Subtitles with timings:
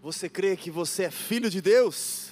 [0.00, 2.30] Você crê que você é filho de Deus?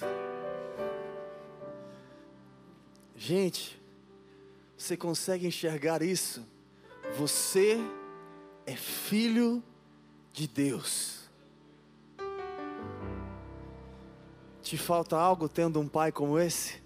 [3.15, 3.81] Gente,
[4.77, 6.45] você consegue enxergar isso?
[7.17, 7.77] Você
[8.65, 9.61] é filho
[10.31, 11.29] de Deus.
[14.61, 16.81] Te falta algo tendo um pai como esse?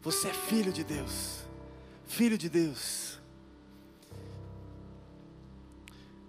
[0.00, 1.40] Você é filho de Deus.
[2.06, 3.20] Filho de Deus.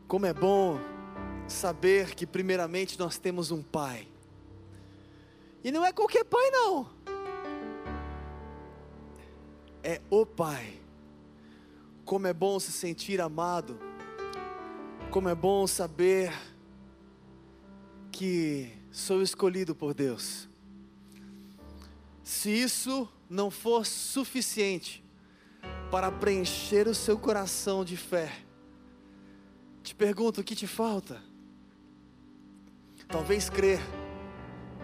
[0.07, 0.90] Como é bom
[1.51, 4.07] saber que, primeiramente, nós temos um pai.
[5.63, 6.89] E não é qualquer pai, não.
[9.83, 10.79] É o pai.
[12.03, 13.79] Como é bom se sentir amado.
[15.11, 16.33] Como é bom saber
[18.11, 20.49] que sou escolhido por Deus.
[22.23, 25.03] Se isso não for suficiente
[25.89, 28.31] para preencher o seu coração de fé,
[29.83, 31.30] te pergunto o que te falta?
[33.11, 33.81] Talvez crer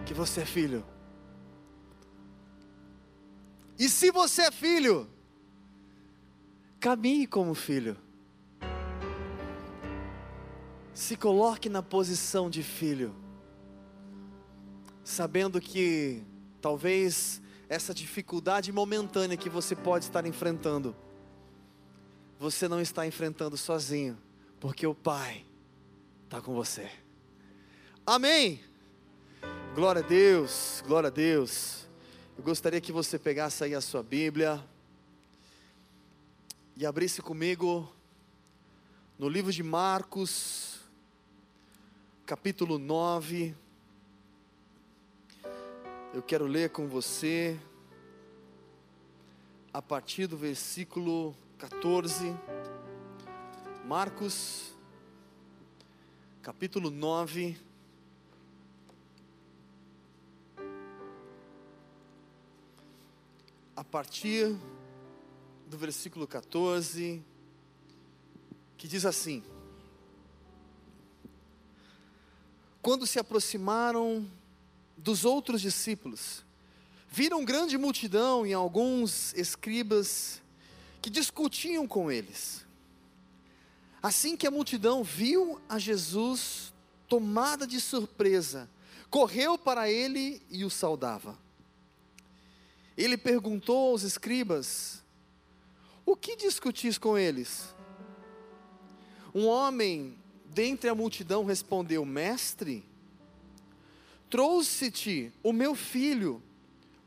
[0.04, 0.84] que você é filho.
[3.78, 5.08] E se você é filho,
[6.78, 7.96] caminhe como filho.
[10.92, 13.14] Se coloque na posição de filho,
[15.02, 16.22] sabendo que
[16.60, 20.94] talvez essa dificuldade momentânea que você pode estar enfrentando,
[22.38, 24.18] você não está enfrentando sozinho,
[24.60, 25.46] porque o Pai
[26.24, 26.90] está com você.
[28.10, 28.58] Amém.
[29.74, 31.86] Glória a Deus, glória a Deus.
[32.38, 34.64] Eu gostaria que você pegasse aí a sua Bíblia
[36.74, 37.86] e abrisse comigo
[39.18, 40.80] no livro de Marcos,
[42.24, 43.54] capítulo 9.
[46.14, 47.60] Eu quero ler com você
[49.70, 52.34] a partir do versículo 14.
[53.84, 54.74] Marcos,
[56.40, 57.68] capítulo 9.
[63.90, 64.54] Partir
[65.66, 67.22] do versículo 14,
[68.76, 69.42] que diz assim:
[72.82, 74.30] Quando se aproximaram
[74.96, 76.44] dos outros discípulos,
[77.08, 80.42] viram grande multidão e alguns escribas
[81.00, 82.66] que discutiam com eles.
[84.02, 86.74] Assim que a multidão viu a Jesus
[87.08, 88.68] tomada de surpresa,
[89.08, 91.47] correu para ele e o saudava.
[92.98, 95.04] Ele perguntou aos escribas:
[96.04, 97.72] O que discutis com eles?
[99.32, 102.84] Um homem dentre a multidão respondeu: Mestre,
[104.28, 106.42] trouxe-te o meu filho,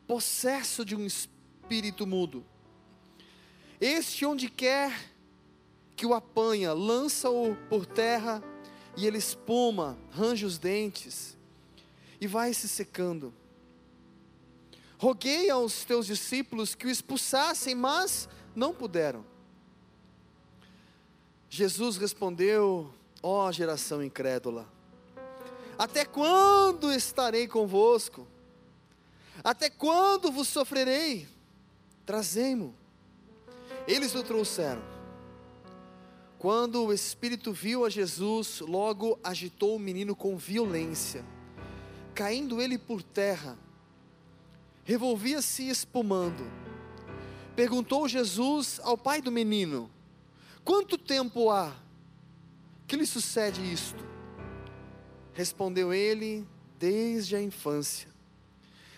[0.07, 2.45] possesso de um espírito mudo.
[3.81, 5.11] Este, onde quer
[5.97, 8.41] que o apanha, lança-o por terra
[8.95, 11.35] e ele espuma, range os dentes
[12.21, 13.40] e vai se secando.
[15.01, 19.25] Roguei aos teus discípulos que o expulsassem, mas não puderam.
[21.49, 24.71] Jesus respondeu: Ó oh, geração incrédula,
[25.75, 28.27] até quando estarei convosco?
[29.43, 31.27] Até quando vos sofrerei?
[32.05, 32.75] Trazei-mo.
[33.87, 34.83] Eles o trouxeram.
[36.37, 41.25] Quando o Espírito viu a Jesus, logo agitou o menino com violência.
[42.13, 43.57] Caindo ele por terra,
[44.83, 46.43] revolvia-se espumando.
[47.55, 49.89] Perguntou Jesus ao pai do menino:
[50.63, 51.73] Quanto tempo há
[52.87, 54.03] que lhe sucede isto?
[55.33, 56.47] Respondeu ele:
[56.77, 58.09] Desde a infância.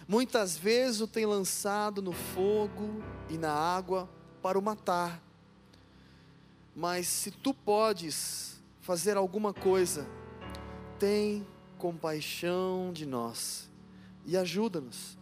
[0.07, 4.09] Muitas vezes o tem lançado no fogo e na água
[4.41, 5.23] para o matar.
[6.75, 10.07] Mas se tu podes fazer alguma coisa,
[10.99, 13.69] tem compaixão de nós
[14.25, 15.17] e ajuda-nos.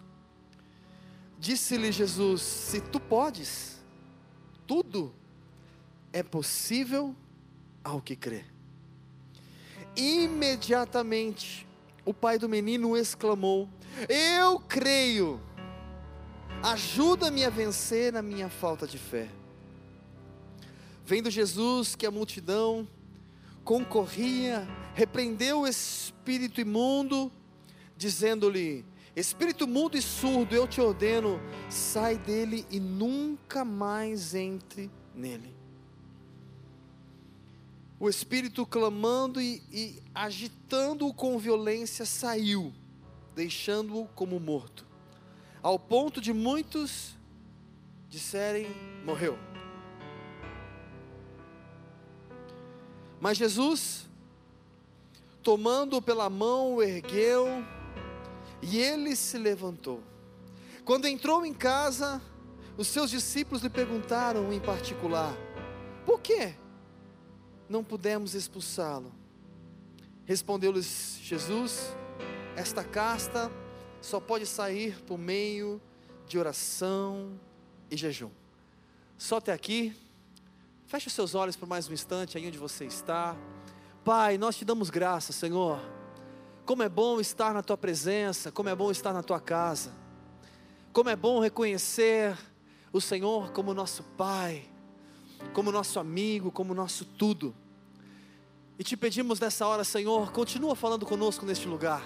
[1.42, 3.82] Disse-lhe Jesus: Se tu podes,
[4.68, 5.12] tudo
[6.14, 7.16] é possível
[7.84, 8.46] ao que crê.
[9.98, 11.68] Imediatamente,
[12.06, 13.68] o pai do menino exclamou:
[14.08, 15.42] Eu creio,
[16.62, 19.28] ajuda-me a vencer na minha falta de fé.
[21.04, 22.88] Vendo Jesus que a multidão
[23.64, 27.32] concorria, repreendeu o espírito imundo,
[27.98, 28.86] dizendo-lhe:
[29.16, 35.54] Espírito mudo e surdo, eu te ordeno, sai dele e nunca mais entre nele.
[38.00, 42.74] O espírito clamando e, e agitando-o com violência saiu,
[43.36, 44.88] deixando-o como morto,
[45.62, 47.16] ao ponto de muitos
[48.10, 48.68] disserem:
[49.06, 49.38] morreu.
[53.20, 54.10] Mas Jesus,
[55.44, 57.48] tomando-o pela mão, o ergueu
[58.62, 60.04] e ele se levantou.
[60.86, 62.22] Quando entrou em casa,
[62.78, 65.36] os seus discípulos lhe perguntaram em particular:
[66.06, 66.54] Por que
[67.70, 69.12] não pudemos expulsá-lo?
[70.26, 71.96] Respondeu-lhes Jesus:
[72.56, 73.52] Esta casta
[74.02, 75.82] só pode sair por meio
[76.28, 77.40] de oração
[77.90, 78.32] e jejum.
[79.18, 79.96] Só até aqui.
[80.88, 83.38] Feche os seus olhos por mais um instante aí onde você está.
[84.04, 85.80] Pai, nós te damos graça, Senhor.
[86.66, 89.92] Como é bom estar na tua presença, como é bom estar na tua casa.
[90.94, 92.38] Como é bom reconhecer
[92.94, 94.70] o Senhor como nosso Pai,
[95.54, 97.56] como nosso amigo, como nosso tudo.
[98.78, 102.04] E te pedimos nessa hora, Senhor, continua falando conosco neste lugar.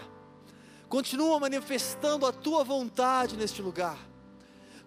[0.87, 3.97] Continua manifestando a tua vontade neste lugar.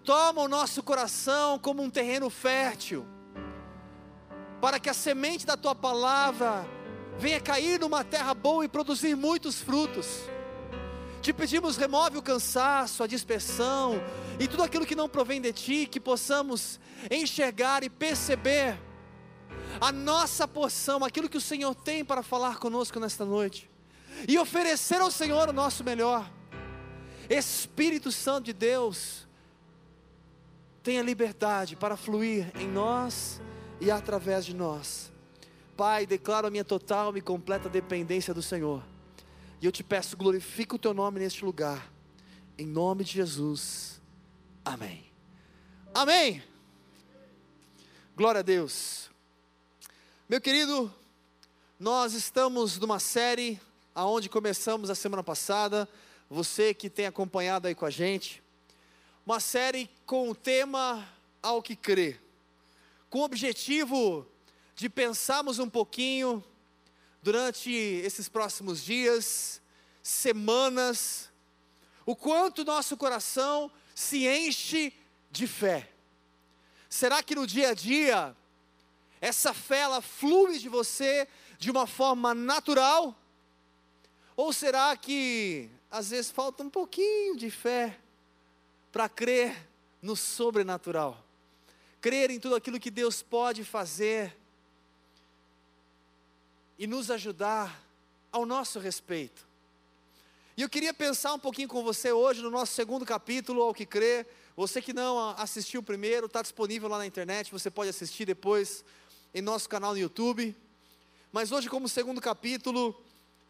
[0.03, 3.05] Toma o nosso coração como um terreno fértil,
[4.61, 6.65] para que a semente da tua palavra
[7.19, 10.07] venha cair numa terra boa e produzir muitos frutos.
[11.21, 14.01] Te pedimos, remove o cansaço, a dispersão
[14.39, 16.79] e tudo aquilo que não provém de ti, que possamos
[17.11, 18.79] enxergar e perceber
[19.81, 23.69] a nossa porção, aquilo que o Senhor tem para falar conosco nesta noite,
[24.27, 26.29] e oferecer ao Senhor o nosso melhor.
[27.29, 29.27] Espírito Santo de Deus,
[30.81, 33.41] tenha liberdade para fluir em nós
[33.79, 35.11] e através de nós.
[35.79, 38.83] Pai, declaro a minha total e completa dependência do Senhor.
[39.61, 41.89] E eu te peço, glorifica o teu nome neste lugar.
[42.57, 44.01] Em nome de Jesus.
[44.65, 45.05] Amém.
[45.93, 46.43] Amém.
[48.13, 49.09] Glória a Deus.
[50.27, 50.93] Meu querido,
[51.79, 53.57] nós estamos numa série
[53.95, 55.87] aonde começamos a semana passada.
[56.29, 58.43] Você que tem acompanhado aí com a gente,
[59.25, 61.07] uma série com o tema
[61.41, 62.21] ao que crer,
[63.09, 64.27] com o objetivo
[64.79, 66.41] de pensarmos um pouquinho
[67.21, 69.61] durante esses próximos dias,
[70.01, 71.29] semanas,
[72.05, 74.93] o quanto nosso coração se enche
[75.29, 75.91] de fé.
[76.89, 78.33] Será que no dia a dia
[79.19, 81.27] essa fé ela flui de você
[81.57, 83.13] de uma forma natural?
[84.33, 87.99] Ou será que às vezes falta um pouquinho de fé
[88.93, 89.67] para crer
[90.01, 91.21] no sobrenatural?
[91.99, 94.39] Crer em tudo aquilo que Deus pode fazer
[96.79, 97.83] e nos ajudar
[98.31, 99.45] ao nosso respeito.
[100.55, 103.85] E eu queria pensar um pouquinho com você hoje no nosso segundo capítulo, ao que
[103.85, 104.25] crer.
[104.55, 108.85] Você que não assistiu o primeiro, está disponível lá na internet, você pode assistir depois
[109.33, 110.55] em nosso canal no YouTube.
[111.33, 112.97] Mas hoje, como segundo capítulo,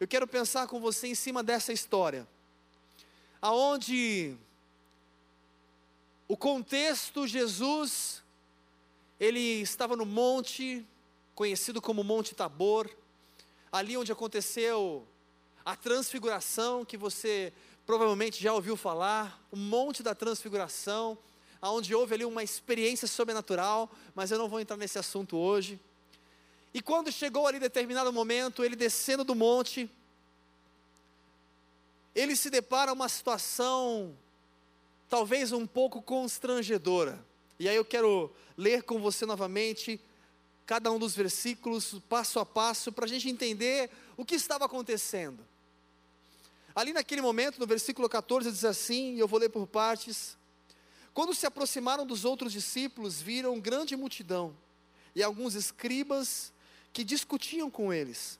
[0.00, 2.26] eu quero pensar com você em cima dessa história,
[3.40, 4.36] aonde
[6.26, 8.22] o contexto Jesus
[9.20, 10.84] ele estava no monte
[11.40, 12.90] conhecido como Monte Tabor,
[13.72, 15.06] ali onde aconteceu
[15.64, 17.52] a transfiguração, que você
[17.86, 21.18] provavelmente já ouviu falar, o Monte da Transfiguração,
[21.60, 25.78] aonde houve ali uma experiência sobrenatural, mas eu não vou entrar nesse assunto hoje.
[26.72, 29.90] E quando chegou ali determinado momento, ele descendo do monte,
[32.14, 34.16] ele se depara uma situação
[35.08, 37.18] talvez um pouco constrangedora.
[37.58, 40.00] E aí eu quero ler com você novamente
[40.70, 45.44] cada um dos versículos, passo a passo, para a gente entender o que estava acontecendo.
[46.72, 50.38] Ali naquele momento, no versículo 14, diz assim, e eu vou ler por partes:
[51.12, 54.56] Quando se aproximaram dos outros discípulos, viram grande multidão
[55.12, 56.52] e alguns escribas
[56.92, 58.38] que discutiam com eles.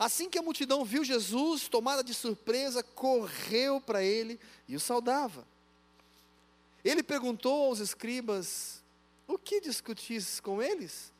[0.00, 5.46] Assim que a multidão viu Jesus, tomada de surpresa, correu para ele e o saudava.
[6.84, 8.82] Ele perguntou aos escribas:
[9.28, 11.16] O que discutis com eles?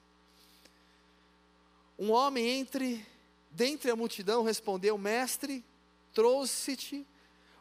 [1.99, 3.05] Um homem entre
[3.51, 5.65] dentre a multidão respondeu: Mestre,
[6.13, 7.07] trouxe-te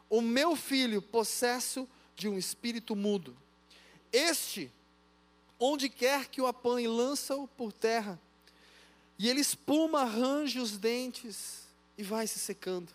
[0.08, 3.36] o meu filho possesso de um espírito mudo.
[4.12, 4.72] Este,
[5.58, 8.18] onde quer que o apanhe, lança-o por terra,
[9.18, 11.66] e ele espuma, arranja os dentes
[11.96, 12.92] e vai se secando.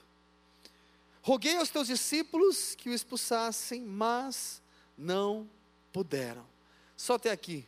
[1.22, 4.62] Roguei aos teus discípulos que o expulsassem, mas
[4.98, 5.50] não
[5.92, 6.46] puderam.
[6.98, 7.66] Só até aqui.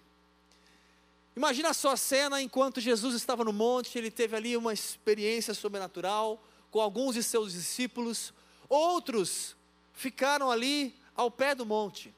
[1.35, 6.41] Imagina só a cena enquanto Jesus estava no monte, ele teve ali uma experiência sobrenatural
[6.71, 8.33] com alguns de seus discípulos,
[8.69, 9.55] outros
[9.93, 12.13] ficaram ali ao pé do monte.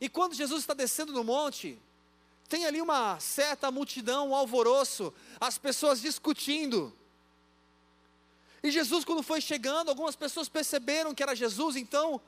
[0.00, 1.78] E quando Jesus está descendo no monte,
[2.48, 6.92] tem ali uma certa multidão, um alvoroço, as pessoas discutindo.
[8.62, 12.20] E Jesus, quando foi chegando, algumas pessoas perceberam que era Jesus, então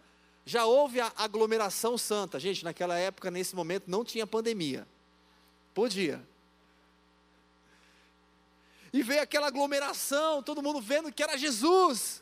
[0.44, 2.40] já houve a aglomeração santa.
[2.40, 4.86] Gente, naquela época, nesse momento, não tinha pandemia.
[5.78, 6.28] Podia.
[8.92, 12.20] e veio aquela aglomeração, todo mundo vendo que era Jesus.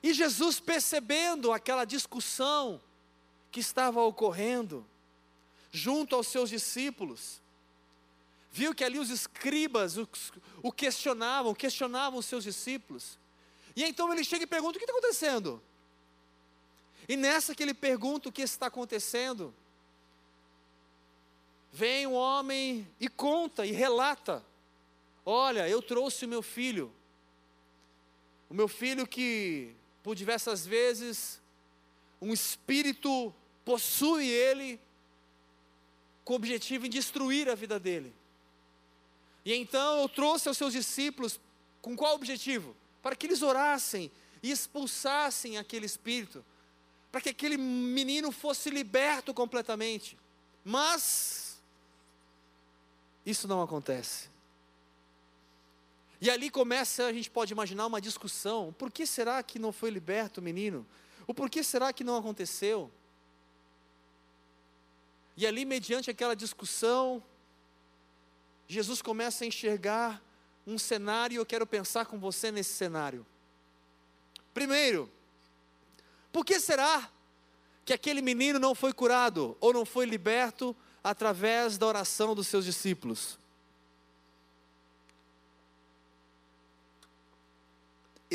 [0.00, 2.80] E Jesus, percebendo aquela discussão
[3.50, 4.86] que estava ocorrendo,
[5.72, 7.42] junto aos seus discípulos,
[8.52, 9.96] viu que ali os escribas
[10.62, 13.18] o, questionavam, questionavam os seus discípulos.
[13.74, 15.60] E então ele chega e pergunta: o que está acontecendo?
[17.08, 19.52] E nessa que ele pergunta o que está acontecendo,
[21.74, 24.44] vem um homem e conta e relata:
[25.26, 26.92] Olha, eu trouxe o meu filho,
[28.48, 31.42] o meu filho que por diversas vezes
[32.22, 34.80] um espírito possui ele
[36.24, 38.14] com o objetivo em destruir a vida dele.
[39.44, 41.40] E então eu trouxe aos seus discípulos
[41.82, 42.76] com qual objetivo?
[43.02, 46.44] Para que eles orassem e expulsassem aquele espírito,
[47.10, 50.16] para que aquele menino fosse liberto completamente.
[50.64, 51.43] Mas
[53.24, 54.28] isso não acontece.
[56.20, 59.90] E ali começa, a gente pode imaginar uma discussão: por que será que não foi
[59.90, 60.86] liberto o menino?
[61.26, 62.90] O porquê será que não aconteceu?
[65.36, 67.22] E ali, mediante aquela discussão,
[68.68, 70.22] Jesus começa a enxergar
[70.66, 73.26] um cenário, e eu quero pensar com você nesse cenário.
[74.52, 75.10] Primeiro,
[76.32, 77.10] por que será
[77.84, 82.64] que aquele menino não foi curado ou não foi liberto através da oração dos seus
[82.64, 83.38] discípulos?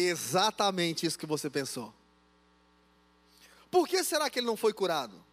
[0.08, 1.94] exatamente isso que você pensou.
[3.70, 5.24] Por que será que ele não foi curado?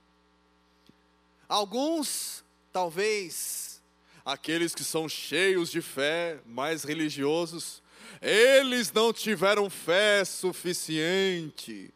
[1.49, 3.81] Alguns, talvez,
[4.25, 7.83] aqueles que são cheios de fé, mais religiosos,
[8.21, 11.93] eles não tiveram fé suficiente.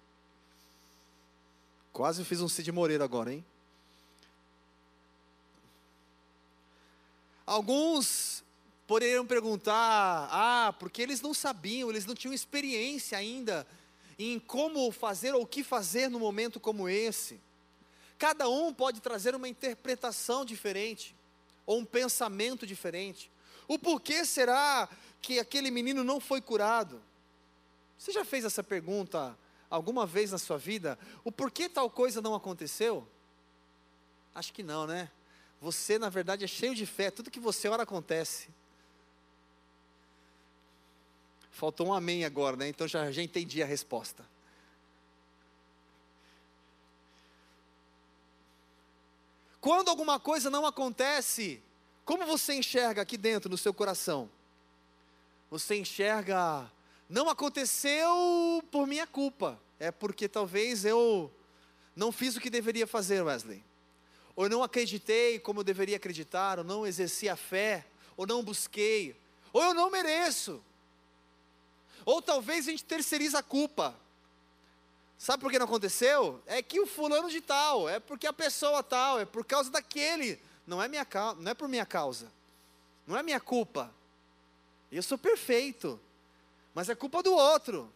[1.93, 3.45] Quase fiz um Cid Moreira agora, hein?
[7.51, 8.45] Alguns
[8.87, 13.67] poderiam perguntar: ah, porque eles não sabiam, eles não tinham experiência ainda
[14.17, 17.41] em como fazer ou o que fazer no momento como esse.
[18.17, 21.13] Cada um pode trazer uma interpretação diferente,
[21.67, 23.29] ou um pensamento diferente.
[23.67, 24.89] O porquê será
[25.21, 27.03] que aquele menino não foi curado?
[27.99, 29.37] Você já fez essa pergunta
[29.69, 30.97] alguma vez na sua vida?
[31.25, 33.05] O porquê tal coisa não aconteceu?
[34.33, 35.11] Acho que não, né?
[35.61, 38.49] Você, na verdade, é cheio de fé, tudo que você ora acontece.
[41.51, 42.69] Faltou um amém agora, né?
[42.69, 44.25] Então já, já entendi a resposta.
[49.61, 51.63] Quando alguma coisa não acontece,
[52.03, 54.31] como você enxerga aqui dentro no seu coração?
[55.51, 56.71] Você enxerga,
[57.09, 61.31] não aconteceu por minha culpa, é porque talvez eu
[61.95, 63.63] não fiz o que deveria fazer, Wesley.
[64.37, 69.17] Ou não acreditei como eu deveria acreditar, ou não exerci a fé, ou não busquei,
[69.53, 70.63] ou eu não mereço.
[72.05, 73.95] Ou talvez a gente terceiriza a culpa.
[75.19, 76.43] Sabe por que não aconteceu?
[76.47, 80.41] É que o fulano de tal, é porque a pessoa tal, é por causa daquele.
[80.67, 81.07] Não é, minha,
[81.39, 82.33] não é por minha causa.
[83.07, 83.93] Não é minha culpa.
[84.91, 86.01] Eu sou perfeito.
[86.75, 87.93] Mas é culpa do outro.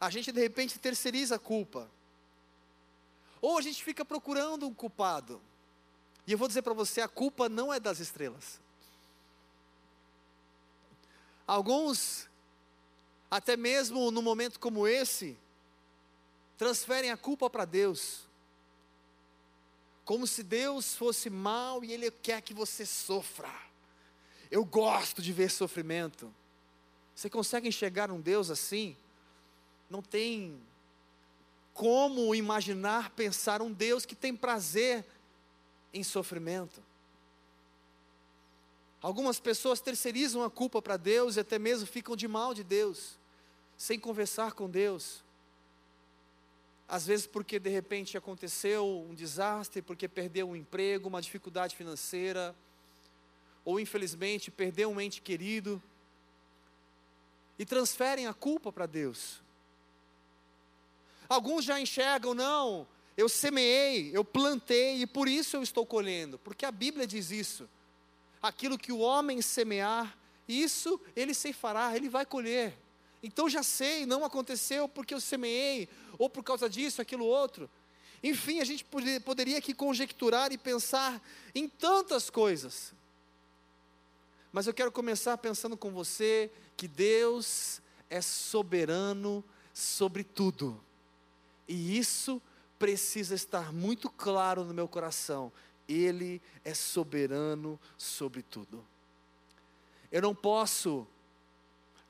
[0.00, 1.90] A gente de repente terceiriza a culpa.
[3.42, 5.42] Ou a gente fica procurando um culpado.
[6.26, 8.58] E eu vou dizer para você: a culpa não é das estrelas.
[11.46, 12.30] Alguns
[13.32, 15.38] até mesmo num momento como esse,
[16.58, 18.28] transferem a culpa para Deus.
[20.04, 23.50] Como se Deus fosse mal e Ele quer que você sofra.
[24.50, 26.30] Eu gosto de ver sofrimento.
[27.14, 28.94] Você consegue enxergar um Deus assim?
[29.88, 30.60] Não tem
[31.74, 35.04] como imaginar, pensar um Deus que tem prazer
[35.92, 36.82] em sofrimento.
[39.00, 43.18] Algumas pessoas terceirizam a culpa para Deus e até mesmo ficam de mal de Deus
[43.76, 45.24] sem conversar com Deus.
[46.88, 52.54] Às vezes porque de repente aconteceu um desastre, porque perdeu um emprego, uma dificuldade financeira,
[53.64, 55.82] ou infelizmente perdeu um ente querido,
[57.58, 59.42] e transferem a culpa para Deus.
[61.28, 62.86] Alguns já enxergam, não,
[63.16, 67.68] eu semeei, eu plantei e por isso eu estou colhendo, porque a Bíblia diz isso.
[68.42, 70.16] Aquilo que o homem semear,
[70.48, 72.76] isso ele ceifará, ele vai colher.
[73.22, 75.88] Então já sei, não aconteceu porque eu semeei,
[76.18, 77.70] ou por causa disso, aquilo outro.
[78.22, 78.84] Enfim, a gente
[79.24, 81.20] poderia aqui conjecturar e pensar
[81.54, 82.92] em tantas coisas.
[84.52, 90.82] Mas eu quero começar pensando com você que Deus é soberano sobre tudo.
[91.72, 92.42] E isso
[92.78, 95.50] precisa estar muito claro no meu coração,
[95.88, 98.86] Ele é soberano sobre tudo.
[100.10, 101.06] Eu não posso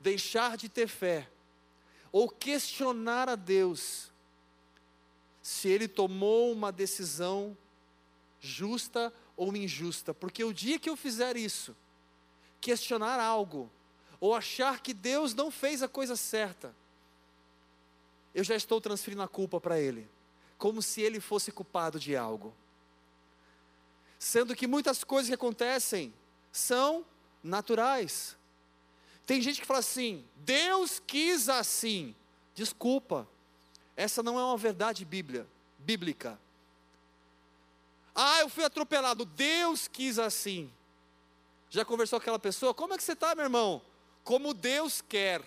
[0.01, 1.31] deixar de ter fé
[2.11, 4.11] ou questionar a Deus
[5.41, 7.57] se Ele tomou uma decisão
[8.41, 11.77] justa ou injusta, porque o dia que eu fizer isso,
[12.61, 13.71] questionar algo,
[14.19, 16.75] ou achar que Deus não fez a coisa certa,
[18.35, 20.09] eu já estou transferindo a culpa para Ele,
[20.59, 22.55] como se Ele fosse culpado de algo.
[24.19, 26.15] Sendo que muitas coisas que acontecem
[26.53, 27.05] são
[27.43, 28.37] naturais.
[29.27, 32.15] Tem gente que fala assim: Deus quis assim.
[32.55, 33.27] Desculpa,
[33.97, 35.47] essa não é uma verdade bíblia,
[35.79, 36.39] bíblica.
[38.15, 39.25] Ah, eu fui atropelado.
[39.25, 40.71] Deus quis assim.
[41.71, 42.75] Já conversou com aquela pessoa?
[42.75, 43.81] Como é que você está, meu irmão?
[44.23, 45.43] Como Deus quer.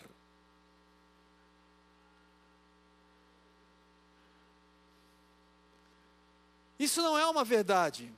[6.78, 8.12] Isso não é uma verdade.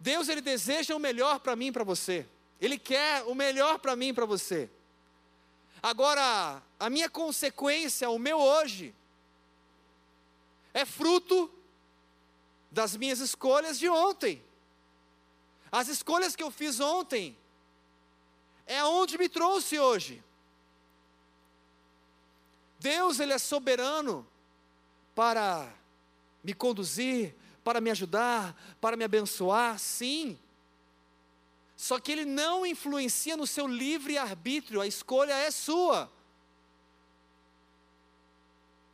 [0.00, 2.26] Deus ele deseja o melhor para mim para você.
[2.60, 4.70] Ele quer o melhor para mim para você.
[5.82, 8.94] Agora, a minha consequência, o meu hoje,
[10.74, 11.50] é fruto
[12.70, 14.42] das minhas escolhas de ontem.
[15.70, 17.36] As escolhas que eu fiz ontem
[18.66, 20.22] é onde me trouxe hoje.
[22.78, 24.26] Deus, Ele é soberano
[25.14, 25.72] para
[26.42, 30.38] me conduzir, para me ajudar, para me abençoar, sim.
[31.76, 36.10] Só que Ele não influencia no seu livre arbítrio, a escolha é sua.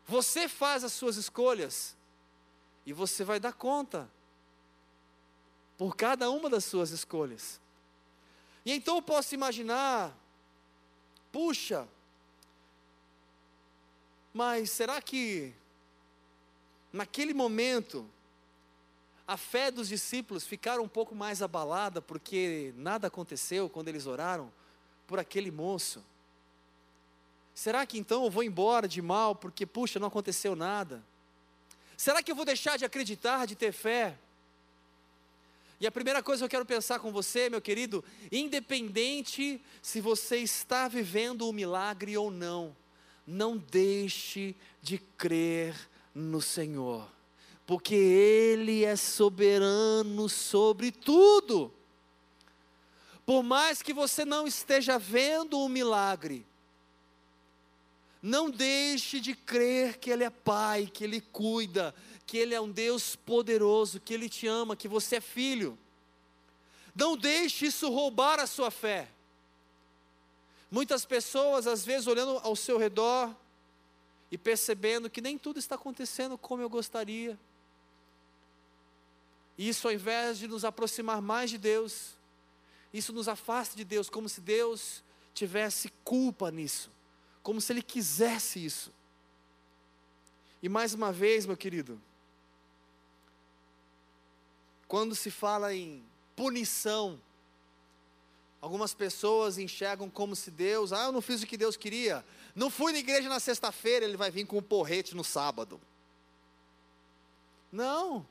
[0.06, 1.96] Você faz as suas escolhas
[2.84, 4.10] e você vai dar conta
[5.78, 7.60] por cada uma das suas escolhas.
[8.64, 10.16] E então eu posso imaginar,
[11.32, 11.88] puxa,
[14.32, 15.54] mas será que
[16.94, 18.08] naquele momento
[19.26, 24.52] a fé dos discípulos ficaram um pouco mais abalada porque nada aconteceu quando eles oraram
[25.04, 26.04] por aquele moço?
[27.52, 31.02] Será que então eu vou embora de mal porque, puxa, não aconteceu nada?
[31.96, 34.16] Será que eu vou deixar de acreditar, de ter fé?
[35.80, 40.36] E a primeira coisa que eu quero pensar com você, meu querido, independente se você
[40.36, 42.74] está vivendo o um milagre ou não,
[43.26, 45.74] não deixe de crer
[46.14, 47.08] no Senhor,
[47.66, 51.72] porque Ele é soberano sobre tudo.
[53.26, 56.46] Por mais que você não esteja vendo o um milagre,
[58.22, 61.94] não deixe de crer que Ele é Pai, que Ele cuida,
[62.26, 65.78] que Ele é um Deus poderoso, que Ele te ama, que você é filho.
[66.94, 69.08] Não deixe isso roubar a sua fé.
[70.70, 73.34] Muitas pessoas, às vezes, olhando ao seu redor
[74.34, 77.38] e percebendo que nem tudo está acontecendo como eu gostaria.
[79.56, 82.14] E isso, ao invés de nos aproximar mais de Deus,
[82.92, 86.92] isso nos afasta de Deus, como se Deus tivesse culpa nisso
[87.44, 88.90] como se ele quisesse isso.
[90.62, 92.00] E mais uma vez, meu querido,
[94.88, 96.02] quando se fala em
[96.34, 97.20] punição,
[98.62, 102.70] algumas pessoas enxergam como se Deus, ah, eu não fiz o que Deus queria, não
[102.70, 105.80] fui na igreja na sexta-feira, ele vai vir com um porrete no sábado.
[107.72, 108.24] Não.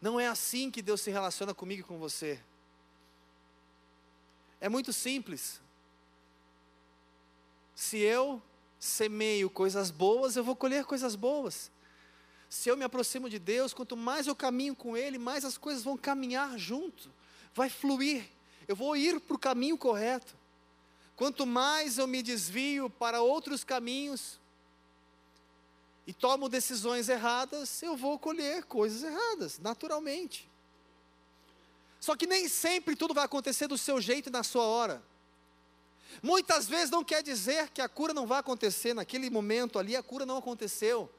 [0.00, 2.40] Não é assim que Deus se relaciona comigo e com você.
[4.60, 5.60] É muito simples.
[7.74, 8.40] Se eu
[8.78, 11.70] semeio coisas boas, eu vou colher coisas boas.
[12.48, 15.82] Se eu me aproximo de Deus, quanto mais eu caminho com Ele, mais as coisas
[15.82, 17.10] vão caminhar junto,
[17.52, 18.24] vai fluir.
[18.68, 20.35] Eu vou ir para o caminho correto.
[21.16, 24.38] Quanto mais eu me desvio para outros caminhos
[26.06, 30.48] e tomo decisões erradas, eu vou colher coisas erradas, naturalmente.
[31.98, 35.02] Só que nem sempre tudo vai acontecer do seu jeito e na sua hora.
[36.22, 40.02] Muitas vezes não quer dizer que a cura não vai acontecer, naquele momento ali a
[40.02, 41.10] cura não aconteceu,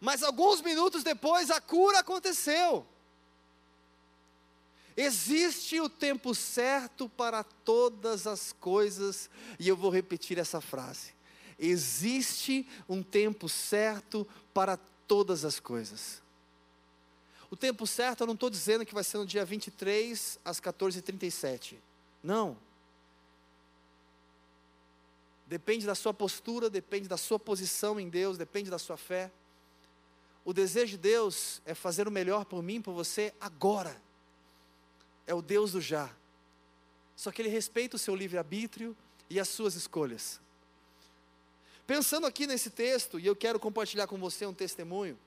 [0.00, 2.86] mas alguns minutos depois a cura aconteceu.
[5.00, 11.14] Existe o tempo certo para todas as coisas, e eu vou repetir essa frase:
[11.56, 16.20] existe um tempo certo para todas as coisas.
[17.48, 21.76] O tempo certo eu não estou dizendo que vai ser no dia 23 às 14h37.
[22.20, 22.56] Não.
[25.46, 29.30] Depende da sua postura, depende da sua posição em Deus, depende da sua fé.
[30.44, 34.07] O desejo de Deus é fazer o melhor por mim, por você, agora.
[35.28, 36.10] É o Deus do já.
[37.14, 38.96] Só que Ele respeita o seu livre-arbítrio
[39.28, 40.40] e as suas escolhas.
[41.86, 45.18] Pensando aqui nesse texto, e eu quero compartilhar com você um testemunho.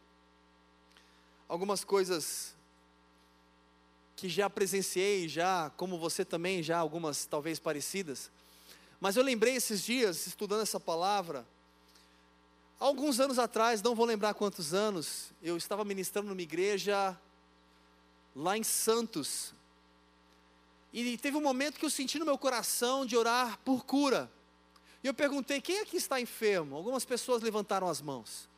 [1.47, 2.55] algumas coisas
[4.15, 8.31] que já presenciei, já, como você também, já algumas talvez parecidas.
[8.99, 11.45] Mas eu lembrei esses dias, estudando essa palavra,
[12.79, 17.17] alguns anos atrás, não vou lembrar quantos anos, eu estava ministrando numa igreja
[18.35, 19.53] lá em Santos.
[20.93, 24.31] E teve um momento que eu senti no meu coração de orar por cura.
[25.03, 26.75] E eu perguntei: quem aqui está enfermo?
[26.75, 28.49] Algumas pessoas levantaram as mãos.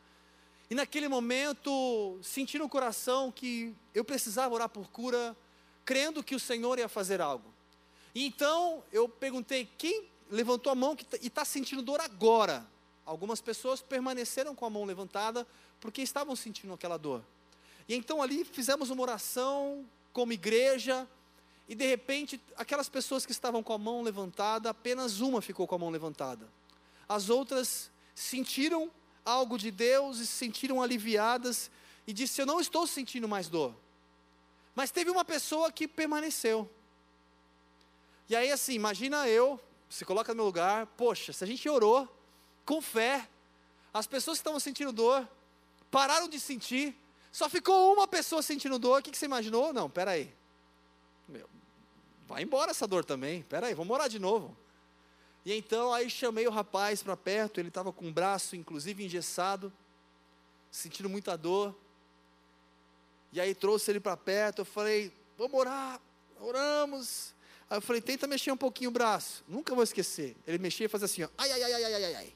[0.70, 5.38] E naquele momento, senti no coração que eu precisava orar por cura,
[5.86, 7.54] crendo que o Senhor ia fazer algo.
[8.16, 12.66] E então eu perguntei: quem levantou a mão e está sentindo dor agora?
[13.06, 15.46] Algumas pessoas permaneceram com a mão levantada
[15.80, 17.24] porque estavam sentindo aquela dor.
[17.88, 21.08] E então ali fizemos uma oração como igreja,
[21.68, 25.76] e de repente, aquelas pessoas que estavam com a mão levantada, apenas uma ficou com
[25.76, 26.48] a mão levantada.
[27.08, 28.92] As outras sentiram
[29.26, 31.72] algo de Deus e se sentiram aliviadas
[32.06, 33.74] e disse: Eu não estou sentindo mais dor.
[34.76, 36.70] Mas teve uma pessoa que permaneceu.
[38.28, 42.08] E aí, assim, imagina eu, se coloca no meu lugar, poxa, se a gente orou
[42.66, 43.30] com fé,
[43.94, 45.28] as pessoas que estavam sentindo dor
[45.92, 46.96] pararam de sentir,
[47.32, 49.72] só ficou uma pessoa sentindo dor, o que, que você imaginou?
[49.72, 50.34] Não, peraí.
[52.28, 54.56] Vai embora essa dor também, espera aí, vamos orar de novo.
[55.46, 59.72] E então aí chamei o rapaz para perto, ele estava com o braço inclusive engessado,
[60.72, 61.76] sentindo muita dor.
[63.32, 66.00] E aí trouxe ele para perto, eu falei, vamos orar,
[66.40, 67.34] oramos.
[67.70, 69.44] Aí eu falei, tenta mexer um pouquinho o braço.
[69.48, 70.36] Nunca vou esquecer.
[70.46, 72.36] Ele mexia e fazia assim, ó, ai, ai, ai, ai, ai, ai.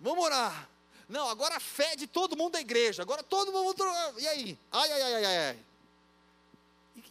[0.00, 0.68] Vamos orar.
[1.08, 3.02] Não, agora a fé de todo mundo da igreja.
[3.02, 3.84] Agora todo mundo.
[4.18, 4.58] E aí?
[4.72, 5.58] Ai, ai, ai, ai, ai.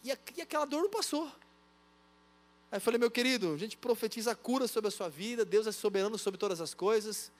[0.04, 1.26] E, e aquela dor não passou.
[2.70, 5.66] Aí eu falei, meu querido, a gente profetiza a cura sobre a sua vida, Deus
[5.66, 7.32] é soberano sobre todas as coisas,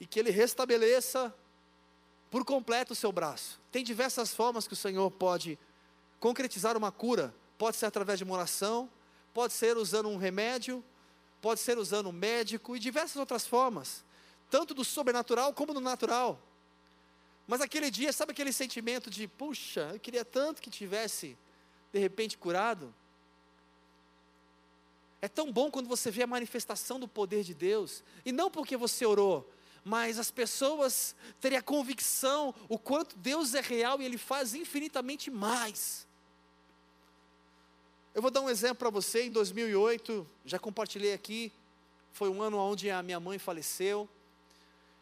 [0.00, 1.34] e que Ele restabeleça
[2.30, 3.60] por completo o seu braço.
[3.70, 5.58] Tem diversas formas que o Senhor pode
[6.18, 7.34] concretizar uma cura.
[7.56, 8.90] Pode ser através de uma oração,
[9.32, 10.84] pode ser usando um remédio,
[11.40, 14.04] pode ser usando um médico e diversas outras formas,
[14.50, 16.38] tanto do sobrenatural como do natural.
[17.46, 21.38] Mas aquele dia, sabe aquele sentimento de, puxa, eu queria tanto que tivesse
[21.92, 22.94] de repente curado.
[25.20, 28.76] É tão bom quando você vê a manifestação do poder de Deus, e não porque
[28.76, 29.50] você orou,
[29.84, 35.30] mas as pessoas terem a convicção o quanto Deus é real e Ele faz infinitamente
[35.30, 36.06] mais.
[38.14, 39.24] Eu vou dar um exemplo para você.
[39.24, 41.52] Em 2008, já compartilhei aqui,
[42.12, 44.08] foi um ano onde a minha mãe faleceu.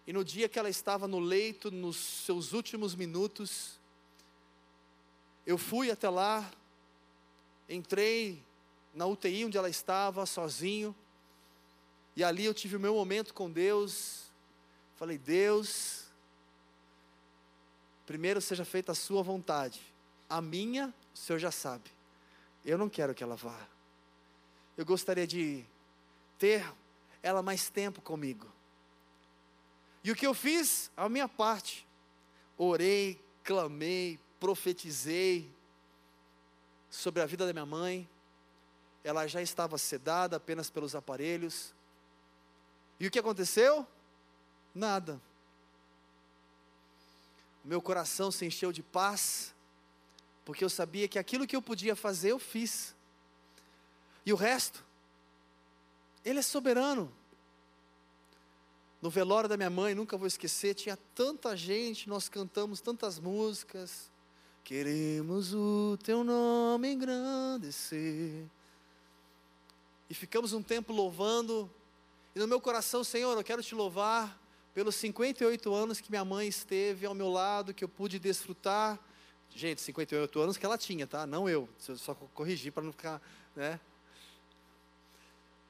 [0.06, 3.78] E no dia que ela estava no leito, nos seus últimos minutos,
[5.46, 6.50] eu fui até lá,
[7.68, 8.42] entrei
[8.94, 10.94] na UTI onde ela estava, sozinho,
[12.16, 14.30] e ali eu tive o meu momento com Deus.
[14.96, 16.04] Falei, Deus,
[18.06, 19.80] primeiro seja feita a Sua vontade,
[20.28, 21.90] a minha, o Senhor já sabe.
[22.64, 23.58] Eu não quero que ela vá.
[24.76, 25.64] Eu gostaria de
[26.38, 26.64] ter
[27.22, 28.46] ela mais tempo comigo.
[30.02, 30.90] E o que eu fiz?
[30.96, 31.86] A minha parte.
[32.56, 35.50] Orei, clamei, profetizei,
[36.94, 38.08] sobre a vida da minha mãe.
[39.02, 41.74] Ela já estava sedada apenas pelos aparelhos.
[42.98, 43.86] E o que aconteceu?
[44.74, 45.20] Nada.
[47.64, 49.52] O meu coração se encheu de paz,
[50.44, 52.94] porque eu sabia que aquilo que eu podia fazer, eu fiz.
[54.24, 54.84] E o resto,
[56.24, 57.12] Ele é soberano.
[59.02, 64.10] No velório da minha mãe, nunca vou esquecer, tinha tanta gente, nós cantamos tantas músicas.
[64.64, 68.46] Queremos o teu nome engrandecer.
[70.08, 71.70] E ficamos um tempo louvando,
[72.34, 74.40] e no meu coração, Senhor, eu quero te louvar
[74.72, 78.98] pelos 58 anos que minha mãe esteve ao meu lado, que eu pude desfrutar.
[79.54, 81.26] Gente, 58 anos que ela tinha, tá?
[81.26, 83.20] Não eu, só corrigir para não ficar,
[83.54, 83.78] né?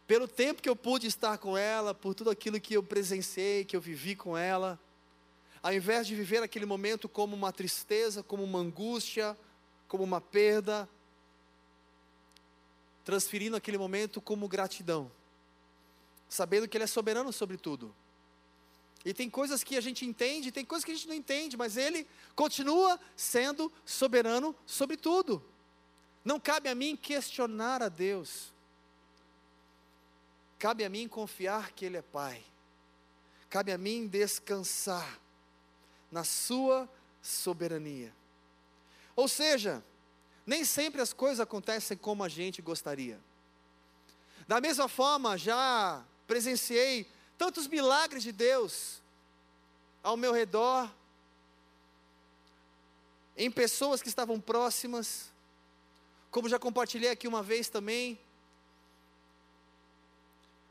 [0.06, 3.74] Pelo tempo que eu pude estar com ela, por tudo aquilo que eu presenciei, que
[3.74, 4.78] eu vivi com ela
[5.64, 9.34] ao invés de viver aquele momento como uma tristeza, como uma angústia,
[9.88, 10.86] como uma perda,
[13.02, 15.10] transferindo aquele momento como gratidão,
[16.28, 17.94] sabendo que Ele é soberano sobre tudo.
[19.06, 21.78] E tem coisas que a gente entende, tem coisas que a gente não entende, mas
[21.78, 25.42] Ele continua sendo soberano sobre tudo.
[26.22, 28.52] Não cabe a mim questionar a Deus,
[30.58, 32.44] cabe a mim confiar que Ele é Pai,
[33.48, 35.23] cabe a mim descansar
[36.14, 36.88] na sua
[37.20, 38.14] soberania.
[39.16, 39.82] Ou seja,
[40.46, 43.18] nem sempre as coisas acontecem como a gente gostaria.
[44.46, 49.02] Da mesma forma, já presenciei tantos milagres de Deus
[50.04, 50.88] ao meu redor,
[53.36, 55.32] em pessoas que estavam próximas,
[56.30, 58.20] como já compartilhei aqui uma vez também,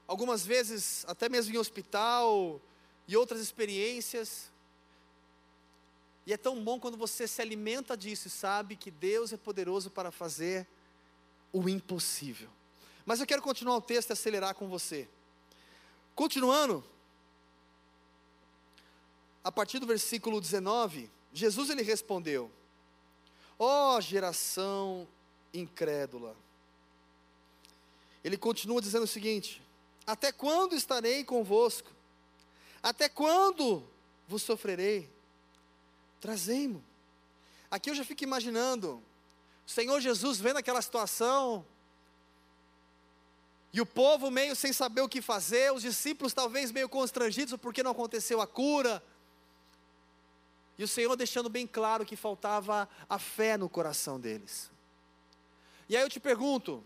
[0.07, 2.61] algumas vezes até mesmo em hospital
[3.05, 4.52] e outras experiências.
[6.25, 9.89] E é tão bom quando você se alimenta disso e sabe que Deus é poderoso
[9.89, 10.65] para fazer
[11.51, 12.49] o impossível.
[13.05, 15.07] Mas eu quero continuar o texto e acelerar com você.
[16.15, 16.83] Continuando,
[19.43, 22.49] a partir do versículo 19, Jesus ele respondeu:
[23.59, 25.07] Ó oh, geração
[25.53, 26.35] incrédula.
[28.23, 29.61] Ele continua dizendo o seguinte:
[30.07, 31.91] Até quando estarei convosco?
[32.81, 33.83] Até quando
[34.27, 35.12] vos sofrerei?
[36.23, 36.81] Trazei-mo.
[37.69, 39.03] Aqui eu já fico imaginando,
[39.67, 41.65] o Senhor Jesus vendo aquela situação,
[43.73, 47.83] e o povo meio sem saber o que fazer, os discípulos talvez meio constrangidos porque
[47.83, 49.03] não aconteceu a cura.
[50.77, 54.71] E o Senhor deixando bem claro que faltava a fé no coração deles.
[55.89, 56.81] E aí eu te pergunto,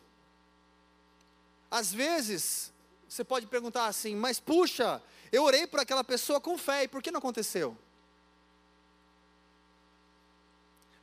[1.69, 2.73] às vezes,
[3.07, 4.99] você pode perguntar assim, mas puxa,
[5.31, 7.77] eu orei por aquela pessoa com fé, e por que não aconteceu?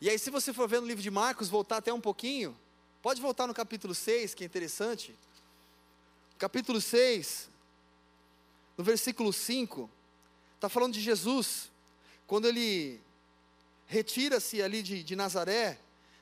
[0.05, 2.55] E aí, se você for ver no livro de Marcos, voltar até um pouquinho,
[3.01, 5.15] pode voltar no capítulo 6, que é interessante.
[6.37, 7.49] Capítulo 6,
[8.77, 9.89] no versículo 5,
[10.57, 11.71] está falando de Jesus,
[12.27, 13.01] quando ele
[13.87, 15.79] retira-se ali de, de Nazaré,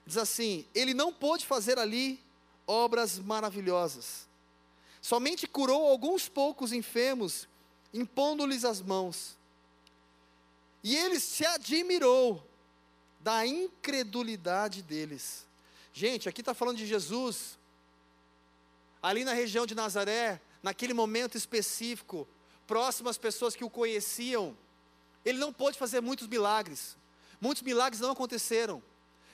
[0.06, 2.20] diz assim: Ele não pôde fazer ali
[2.64, 4.28] obras maravilhosas,
[5.00, 7.48] somente curou alguns poucos enfermos,
[7.92, 9.36] impondo-lhes as mãos.
[10.84, 12.46] E ele se admirou
[13.22, 15.46] da incredulidade deles.
[15.92, 17.58] Gente, aqui está falando de Jesus,
[19.02, 22.26] ali na região de Nazaré, naquele momento específico,
[22.66, 24.56] próximo às pessoas que o conheciam,
[25.24, 26.96] ele não pôde fazer muitos milagres,
[27.40, 28.82] muitos milagres não aconteceram.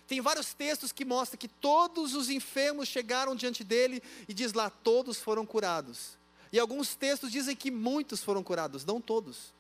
[0.07, 4.71] Tem vários textos que mostram que todos os enfermos chegaram diante dele e diz lá,
[4.71, 6.19] todos foram curados.
[6.51, 9.53] E alguns textos dizem que muitos foram curados, não todos.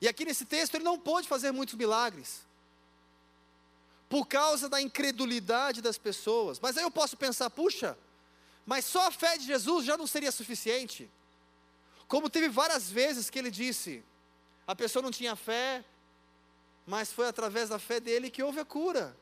[0.00, 2.49] E aqui nesse texto ele não pôde fazer muitos milagres
[4.10, 6.58] por causa da incredulidade das pessoas.
[6.58, 7.96] Mas aí eu posso pensar, puxa,
[8.66, 11.08] mas só a fé de Jesus já não seria suficiente.
[12.08, 14.02] Como teve várias vezes que ele disse,
[14.66, 15.84] a pessoa não tinha fé,
[16.84, 19.16] mas foi através da fé dele que houve a cura.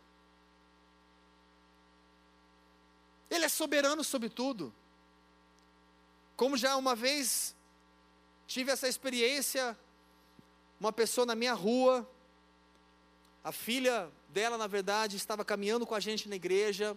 [3.31, 4.74] Ele é soberano sobre tudo.
[6.35, 7.55] Como já uma vez
[8.46, 9.79] tive essa experiência,
[10.81, 12.09] uma pessoa na minha rua,
[13.49, 16.95] a filha dela, na verdade, estava caminhando com a gente na igreja.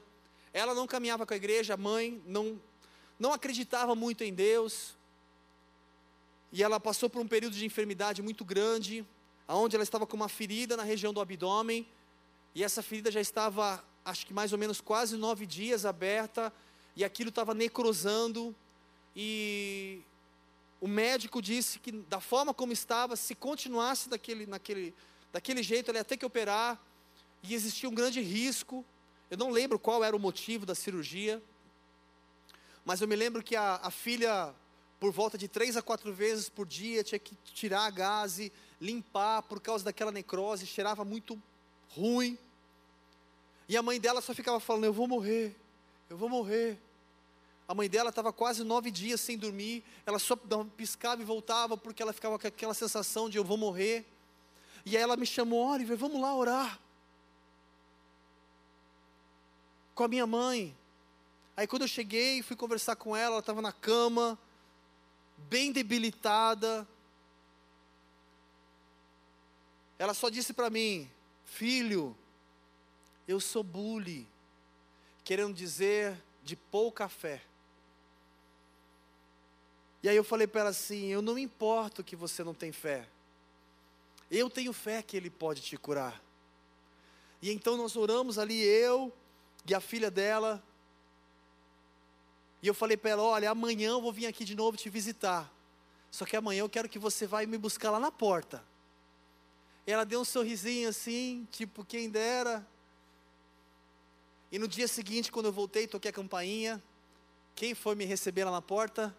[0.51, 2.59] Ela não caminhava com a igreja, a mãe não,
[3.17, 4.97] não acreditava muito em Deus.
[6.51, 9.07] E ela passou por um período de enfermidade muito grande,
[9.47, 11.87] aonde ela estava com uma ferida na região do abdômen.
[12.53, 16.51] E essa ferida já estava, acho que mais ou menos quase nove dias aberta,
[16.97, 18.53] e aquilo estava necrosando.
[19.15, 20.01] E
[20.81, 24.93] o médico disse que da forma como estava, se continuasse daquele, naquele,
[25.31, 26.79] daquele jeito, ele ia ter que operar
[27.43, 28.85] e existia um grande risco.
[29.29, 31.41] Eu não lembro qual era o motivo da cirurgia,
[32.83, 34.53] mas eu me lembro que a, a filha,
[34.99, 39.43] por volta de três a quatro vezes por dia, tinha que tirar a gaze, limpar
[39.43, 41.41] por causa daquela necrose, cheirava muito
[41.89, 42.37] ruim.
[43.69, 45.55] E a mãe dela só ficava falando: Eu vou morrer,
[46.09, 46.77] eu vou morrer.
[47.67, 50.35] A mãe dela estava quase nove dias sem dormir, ela só
[50.75, 54.05] piscava e voltava porque ela ficava com aquela sensação de eu vou morrer.
[54.85, 56.79] E aí ela me chamou: Oliver, vamos lá orar.
[60.01, 60.75] com a minha mãe.
[61.55, 64.35] Aí quando eu cheguei, fui conversar com ela, ela estava na cama,
[65.37, 66.87] bem debilitada.
[69.99, 71.07] Ela só disse para mim:
[71.45, 72.17] Filho,
[73.27, 74.27] eu sou bully,
[75.23, 77.39] querendo dizer de pouca fé.
[80.01, 83.07] E aí eu falei para ela assim: Eu não importo que você não tem fé.
[84.31, 86.23] Eu tenho fé que Ele pode te curar.
[87.41, 89.11] E então nós oramos ali, eu,
[89.67, 90.63] e a filha dela.
[92.63, 95.51] E eu falei para ela: Olha, amanhã eu vou vir aqui de novo te visitar.
[96.09, 98.63] Só que amanhã eu quero que você vá me buscar lá na porta.
[99.85, 102.65] E ela deu um sorrisinho assim, tipo, quem dera.
[104.51, 106.81] E no dia seguinte, quando eu voltei, toquei a campainha.
[107.55, 109.15] Quem foi me receber lá na porta?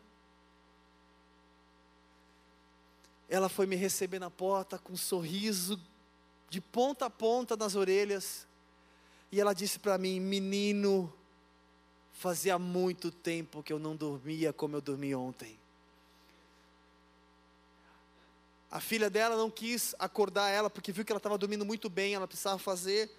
[3.32, 5.80] Ela foi me receber na porta com um sorriso
[6.50, 8.46] de ponta a ponta nas orelhas.
[9.32, 11.10] E ela disse para mim: Menino,
[12.12, 15.58] fazia muito tempo que eu não dormia como eu dormi ontem.
[18.70, 22.12] A filha dela não quis acordar ela porque viu que ela estava dormindo muito bem,
[22.12, 23.10] ela precisava fazer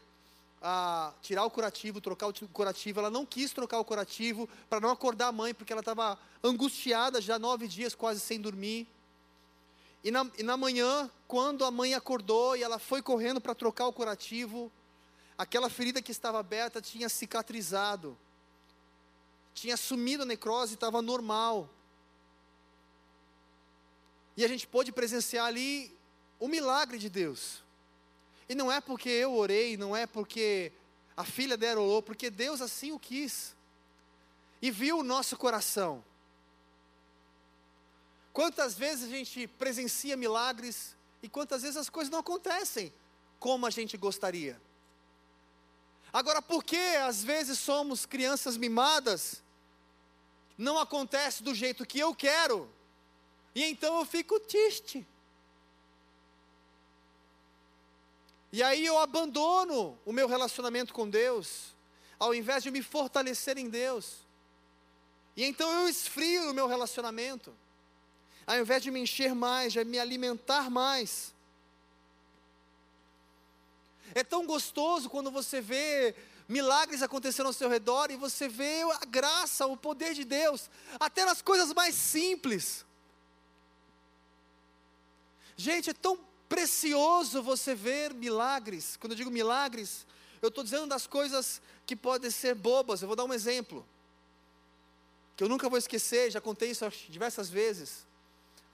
[0.62, 3.00] a tirar o curativo, trocar o curativo.
[3.00, 7.20] Ela não quis trocar o curativo para não acordar a mãe, porque ela estava angustiada
[7.20, 8.88] já nove dias, quase sem dormir.
[10.04, 13.88] E na, e na manhã, quando a mãe acordou e ela foi correndo para trocar
[13.88, 14.72] o curativo,
[15.38, 18.18] aquela ferida que estava aberta tinha cicatrizado,
[19.54, 21.70] tinha sumido a necrose, estava normal.
[24.36, 25.96] E a gente pôde presenciar ali
[26.40, 27.64] o milagre de Deus.
[28.50, 30.72] E não é porque eu orei, não é porque
[31.16, 33.56] a filha dela orou, porque Deus assim o quis.
[34.62, 36.04] E viu o nosso coração.
[38.34, 42.92] Quantas vezes a gente presencia milagres e quantas vezes as coisas não acontecem
[43.40, 44.60] como a gente gostaria.
[46.12, 49.44] Agora, por que às vezes somos crianças mimadas?
[50.58, 52.70] Não acontece do jeito que eu quero.
[53.54, 55.06] E então eu fico triste.
[58.52, 61.76] E aí eu abandono o meu relacionamento com Deus,
[62.20, 64.18] ao invés de me fortalecer em Deus.
[65.36, 67.54] E então eu esfrio o meu relacionamento,
[68.46, 71.34] ao invés de me encher mais, de me alimentar mais.
[74.14, 76.16] É tão gostoso quando você vê
[76.48, 81.26] milagres acontecendo ao seu redor e você vê a graça, o poder de Deus, até
[81.26, 82.86] nas coisas mais simples.
[85.56, 88.98] Gente, é tão precioso você ver milagres.
[88.98, 90.06] Quando eu digo milagres,
[90.42, 93.02] eu estou dizendo das coisas que podem ser bobas.
[93.02, 93.86] Eu vou dar um exemplo.
[95.36, 98.06] Que eu nunca vou esquecer, já contei isso diversas vezes.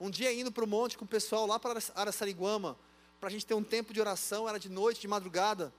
[0.00, 2.76] Um dia indo para o monte com o pessoal lá para Araçariguama,
[3.20, 5.72] para a gente ter um tempo de oração, era de noite, de madrugada.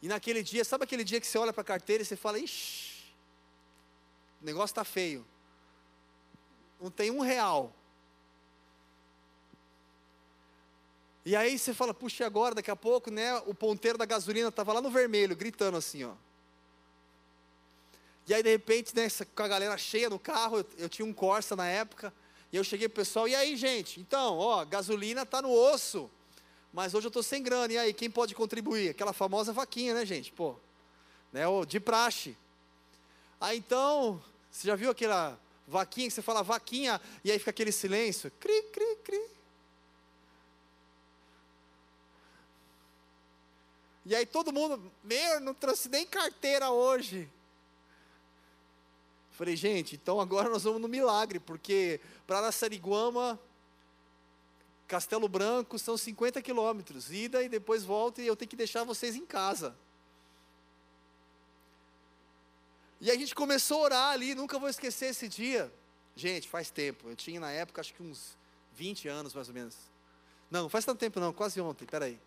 [0.00, 2.38] E naquele dia, sabe aquele dia que você olha para a carteira e você fala,
[2.38, 3.12] ixi,
[4.40, 5.26] o negócio está feio.
[6.80, 7.74] Não tem um real.
[11.24, 13.34] E aí você fala, puxa, agora, daqui a pouco, né?
[13.46, 16.12] O ponteiro da gasolina estava lá no vermelho, gritando assim, ó.
[18.28, 21.12] E aí, de repente, né, com a galera cheia no carro, eu, eu tinha um
[21.12, 22.14] Corsa na época,
[22.52, 24.00] e eu cheguei pro pessoal, e aí, gente?
[24.00, 26.10] Então, ó, gasolina está no osso,
[26.72, 28.90] mas hoje eu estou sem grana, e aí, quem pode contribuir?
[28.90, 30.32] Aquela famosa vaquinha, né, gente?
[30.32, 30.56] Pô,
[31.32, 32.36] né, de praxe.
[33.40, 37.72] Aí, então, você já viu aquela vaquinha que você fala vaquinha, e aí fica aquele
[37.72, 38.30] silêncio?
[38.38, 39.36] Cri, cri, cri.
[44.08, 47.28] E aí todo mundo, meu, não trouxe nem carteira hoje.
[49.36, 53.38] Falei, gente, então agora nós vamos no milagre, porque para Araçariguama,
[54.88, 59.14] Castelo Branco são 50 quilômetros, ida e depois volta e eu tenho que deixar vocês
[59.14, 59.76] em casa.
[62.98, 65.70] E a gente começou a orar ali, nunca vou esquecer esse dia.
[66.16, 68.38] Gente, faz tempo, eu tinha na época acho que uns
[68.74, 69.76] 20 anos mais ou menos.
[70.50, 72.18] Não, faz tanto tempo não, quase ontem, peraí.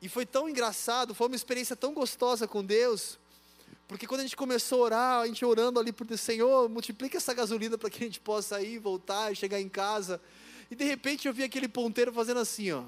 [0.00, 3.18] E foi tão engraçado, foi uma experiência tão gostosa com Deus,
[3.88, 7.16] porque quando a gente começou a orar, a gente orando ali por Deus, Senhor, multiplica
[7.16, 10.20] essa gasolina para que a gente possa ir, voltar, chegar em casa.
[10.70, 12.84] E de repente eu vi aquele ponteiro fazendo assim, ó.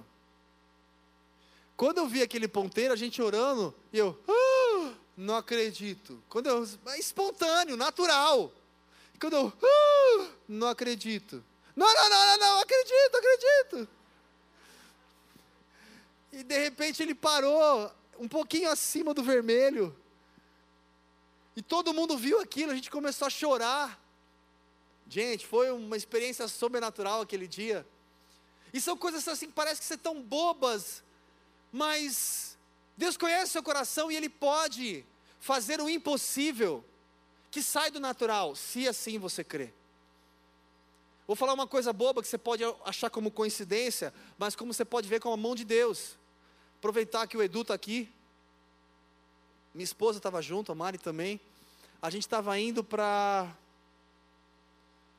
[1.74, 6.22] Quando eu vi aquele ponteiro, a gente orando, e eu, ah, não acredito.
[6.28, 8.52] Quando eu, é espontâneo, natural.
[9.18, 11.42] Quando eu, ah, não acredito.
[11.74, 13.88] Não, não, não, não, não, acredito, acredito.
[16.32, 19.96] E de repente ele parou um pouquinho acima do vermelho.
[21.61, 24.03] E todo mundo viu aquilo, a gente começou a chorar.
[25.07, 27.87] Gente, foi uma experiência sobrenatural aquele dia.
[28.73, 31.05] E são coisas assim que parece que são tão bobas,
[31.70, 32.57] mas
[32.96, 35.05] Deus conhece seu coração e Ele pode
[35.38, 36.83] fazer o impossível
[37.51, 39.70] que sai do natural, se assim você crê.
[41.27, 45.07] Vou falar uma coisa boba que você pode achar como coincidência, mas como você pode
[45.07, 46.16] ver com a mão de Deus.
[46.79, 48.11] Aproveitar que o Edu está aqui.
[49.75, 51.38] Minha esposa estava junto, a Mari também.
[52.00, 53.54] A gente estava indo para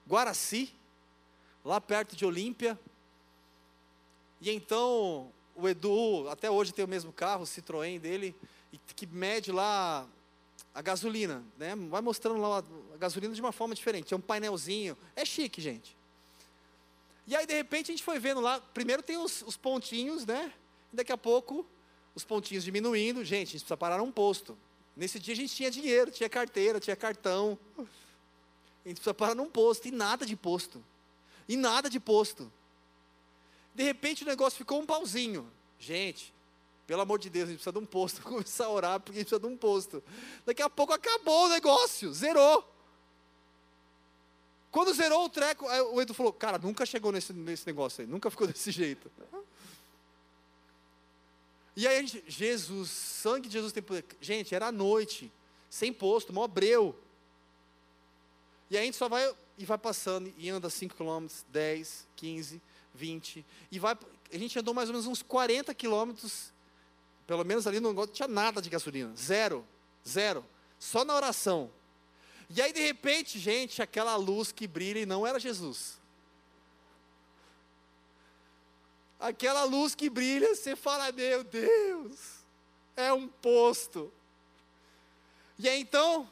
[0.08, 0.74] Guaraci,
[1.64, 2.80] lá perto de Olímpia.
[4.40, 8.36] E então o Edu, até hoje tem o mesmo carro, o Citroën dele,
[8.96, 10.08] que mede lá
[10.74, 11.76] a gasolina, né?
[11.76, 12.64] Vai mostrando lá
[12.94, 14.14] a gasolina de uma forma diferente.
[14.14, 15.96] É um painelzinho, é chique, gente.
[17.28, 20.52] E aí de repente a gente foi vendo lá, primeiro tem os, os pontinhos, né?
[20.92, 21.66] daqui a pouco,
[22.14, 23.24] os pontinhos diminuindo.
[23.24, 24.58] Gente, a gente precisa parar num posto.
[24.96, 27.58] Nesse dia a gente tinha dinheiro, tinha carteira, tinha cartão.
[27.78, 30.84] A gente precisa parar num posto e nada de posto.
[31.48, 32.52] E nada de posto.
[33.74, 35.50] De repente o negócio ficou um pauzinho.
[35.80, 36.34] Gente,
[36.86, 38.22] pelo amor de Deus, a gente precisa de um posto.
[38.24, 40.04] Começar a orar porque a gente precisa de um posto.
[40.46, 42.68] Daqui a pouco acabou o negócio, zerou.
[44.72, 48.30] Quando zerou o treco, o Edu falou: Cara, nunca chegou nesse, nesse negócio aí, nunca
[48.30, 49.12] ficou desse jeito.
[51.76, 54.06] E aí gente, Jesus, sangue de Jesus tem poder.
[54.20, 55.32] Gente, era noite,
[55.70, 56.96] sem posto, mó breu.
[58.70, 62.62] E aí a gente só vai e vai passando e anda 5 km, 10, 15,
[62.94, 63.46] 20.
[63.72, 63.98] E vai.
[64.34, 66.52] A gente andou mais ou menos uns 40 quilômetros.
[67.28, 69.14] Pelo menos ali não tinha nada de gasolina.
[69.16, 69.66] Zero.
[70.08, 70.46] Zero.
[70.80, 71.72] Só na oração.
[72.50, 76.01] E aí, de repente, gente, aquela luz que brilha e não era Jesus.
[79.22, 82.18] Aquela luz que brilha, você fala, meu Deus,
[82.96, 84.12] é um posto.
[85.60, 86.28] E aí então,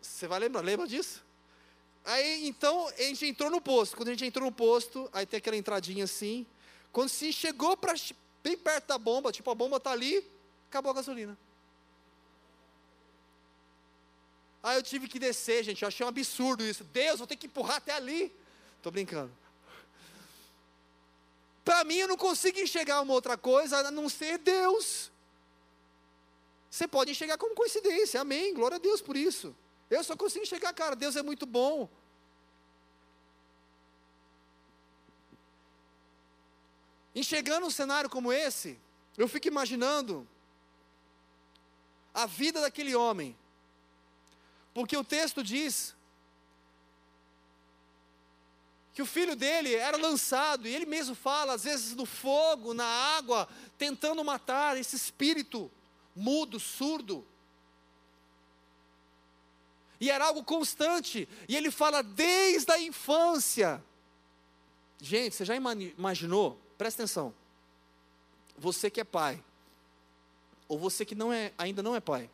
[0.00, 1.22] você vai lembrar, lembra disso?
[2.06, 3.94] Aí então a gente entrou no posto.
[3.94, 6.46] Quando a gente entrou no posto, aí tem aquela entradinha assim.
[6.90, 7.92] Quando se chegou para
[8.42, 10.26] bem perto da bomba, tipo a bomba está ali,
[10.70, 11.36] acabou a gasolina.
[14.62, 15.82] Aí eu tive que descer, gente.
[15.82, 16.84] Eu achei um absurdo isso.
[16.84, 18.34] Deus, vou ter que empurrar até ali.
[18.78, 19.30] Estou brincando.
[21.68, 25.12] Para mim, eu não consigo enxergar uma outra coisa a não ser Deus.
[26.70, 28.54] Você pode enxergar como coincidência, amém.
[28.54, 29.54] Glória a Deus por isso.
[29.90, 31.86] Eu só consigo enxergar, cara, Deus é muito bom.
[37.14, 38.80] Enxergando um cenário como esse,
[39.18, 40.26] eu fico imaginando
[42.14, 43.36] a vida daquele homem.
[44.72, 45.94] Porque o texto diz
[48.98, 52.84] que o filho dele era lançado, e ele mesmo fala, às vezes no fogo, na
[52.84, 55.70] água, tentando matar esse espírito
[56.16, 57.24] mudo, surdo.
[60.00, 63.80] E era algo constante, e ele fala desde a infância.
[65.00, 66.60] Gente, você já imaginou?
[66.76, 67.32] Presta atenção.
[68.56, 69.40] Você que é pai,
[70.66, 72.28] ou você que não é, ainda não é pai.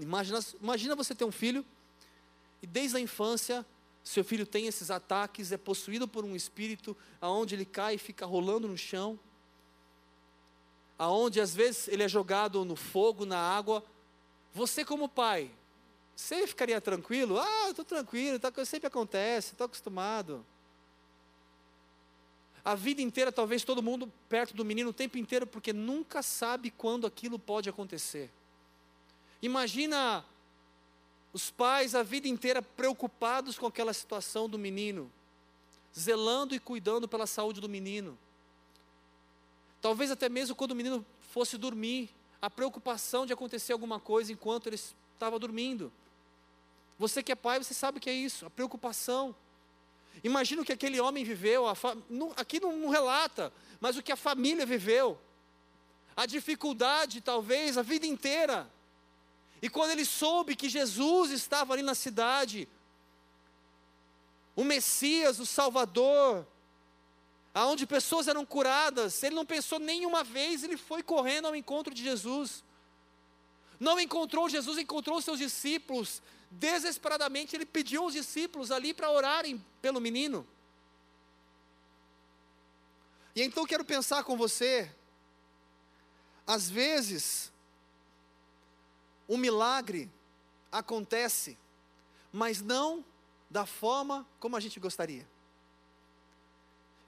[0.00, 1.62] Imagina, imagina você ter um filho
[2.62, 3.62] e desde a infância
[4.08, 8.24] seu filho tem esses ataques, é possuído por um espírito, aonde ele cai e fica
[8.24, 9.18] rolando no chão,
[10.96, 13.84] aonde às vezes ele é jogado no fogo, na água.
[14.54, 15.50] Você como pai,
[16.14, 17.36] você ficaria tranquilo?
[17.36, 20.46] Ah, estou tranquilo, tá, sempre acontece, estou acostumado.
[22.64, 26.70] A vida inteira, talvez todo mundo perto do menino o tempo inteiro, porque nunca sabe
[26.70, 28.30] quando aquilo pode acontecer.
[29.42, 30.24] Imagina
[31.36, 35.12] os pais a vida inteira preocupados com aquela situação do menino,
[35.94, 38.18] zelando e cuidando pela saúde do menino.
[39.82, 42.08] Talvez até mesmo quando o menino fosse dormir,
[42.40, 45.92] a preocupação de acontecer alguma coisa enquanto ele estava dormindo.
[46.98, 49.36] Você que é pai, você sabe o que é isso, a preocupação.
[50.24, 51.64] Imagina o que aquele homem viveu,
[52.08, 55.20] não, aqui não, não relata, mas o que a família viveu.
[56.16, 58.74] A dificuldade, talvez, a vida inteira
[59.66, 62.68] e quando ele soube que Jesus estava ali na cidade,
[64.54, 66.46] o Messias, o Salvador,
[67.52, 72.00] aonde pessoas eram curadas, ele não pensou nenhuma vez, ele foi correndo ao encontro de
[72.00, 72.62] Jesus.
[73.80, 76.22] Não encontrou Jesus, encontrou seus discípulos.
[76.48, 80.46] Desesperadamente ele pediu aos discípulos ali para orarem pelo menino.
[83.34, 84.88] E então quero pensar com você,
[86.46, 87.50] às vezes,
[89.28, 90.10] um milagre
[90.70, 91.56] acontece,
[92.32, 93.04] mas não
[93.50, 95.26] da forma como a gente gostaria.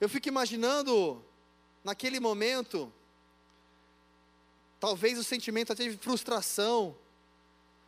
[0.01, 1.23] Eu fico imaginando,
[1.83, 2.93] naquele momento,
[4.79, 6.97] talvez o sentimento até de frustração,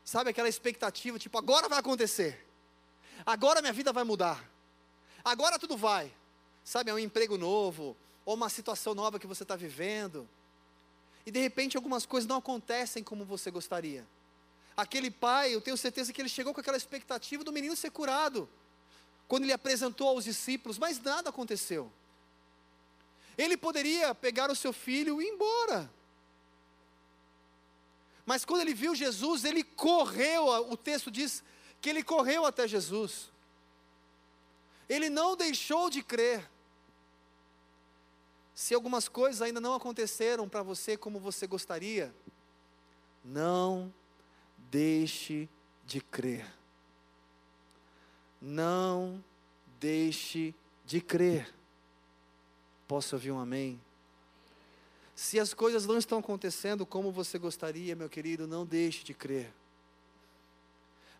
[0.05, 2.45] sabe aquela expectativa, tipo, agora vai acontecer,
[3.24, 4.45] agora minha vida vai mudar,
[5.24, 6.12] agora tudo vai,
[6.64, 10.28] sabe, é um emprego novo, ou uma situação nova que você está vivendo,
[11.24, 14.05] e de repente algumas coisas não acontecem como você gostaria.
[14.77, 18.49] Aquele pai, eu tenho certeza que ele chegou com aquela expectativa do menino ser curado.
[19.29, 21.93] Quando ele apresentou aos discípulos, mas nada aconteceu.
[23.37, 25.91] Ele poderia pegar o seu filho e ir embora.
[28.27, 31.43] Mas quando ele viu Jesus, ele correu, o texto diz
[31.81, 33.31] que ele correu até Jesus.
[34.89, 36.49] Ele não deixou de crer.
[38.55, 42.14] Se algumas coisas ainda não aconteceram para você como você gostaria,
[43.25, 43.93] não
[44.71, 45.49] deixe
[45.85, 46.47] de crer.
[48.41, 49.23] Não
[49.81, 50.55] deixe
[50.87, 51.53] de crer.
[52.87, 53.81] Posso ouvir um amém?
[55.14, 59.53] Se as coisas não estão acontecendo como você gostaria, meu querido, não deixe de crer.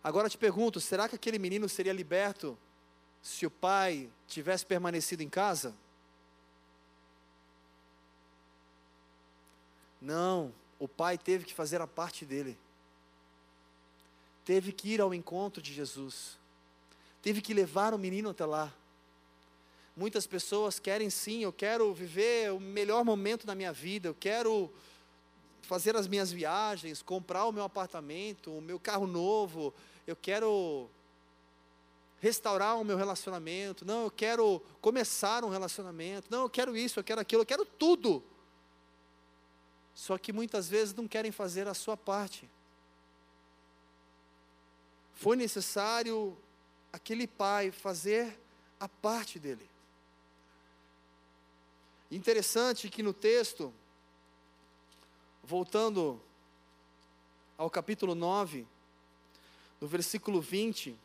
[0.03, 2.57] Agora te pergunto: será que aquele menino seria liberto
[3.21, 5.75] se o pai tivesse permanecido em casa?
[10.01, 12.57] Não, o pai teve que fazer a parte dele
[14.45, 16.37] teve que ir ao encontro de Jesus,
[17.21, 18.73] teve que levar o menino até lá.
[19.95, 24.71] Muitas pessoas querem sim, eu quero viver o melhor momento da minha vida, eu quero
[25.61, 29.73] fazer as minhas viagens, comprar o meu apartamento, o meu carro novo,
[30.07, 30.89] eu quero
[32.19, 37.03] restaurar o meu relacionamento, não, eu quero começar um relacionamento, não, eu quero isso, eu
[37.03, 38.23] quero aquilo, eu quero tudo.
[39.93, 42.47] Só que muitas vezes não querem fazer a sua parte.
[45.21, 46.35] Foi necessário
[46.91, 48.39] aquele pai fazer
[48.79, 49.69] a parte dele.
[52.09, 53.71] Interessante que no texto,
[55.43, 56.19] voltando
[57.55, 58.65] ao capítulo 9,
[59.79, 60.97] no versículo 20,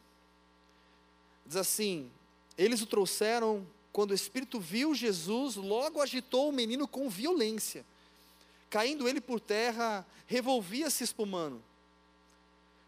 [1.44, 2.10] diz assim:
[2.56, 7.84] Eles o trouxeram quando o Espírito viu Jesus, logo agitou o menino com violência.
[8.70, 11.62] Caindo ele por terra, revolvia-se espumando.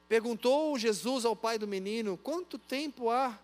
[0.09, 3.39] Perguntou Jesus ao pai do menino: Quanto tempo há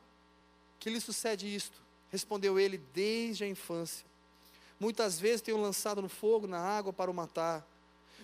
[0.80, 1.80] que lhe sucede isto?
[2.10, 4.06] Respondeu ele: Desde a infância.
[4.80, 7.66] Muitas vezes tenho lançado no fogo, na água para o matar.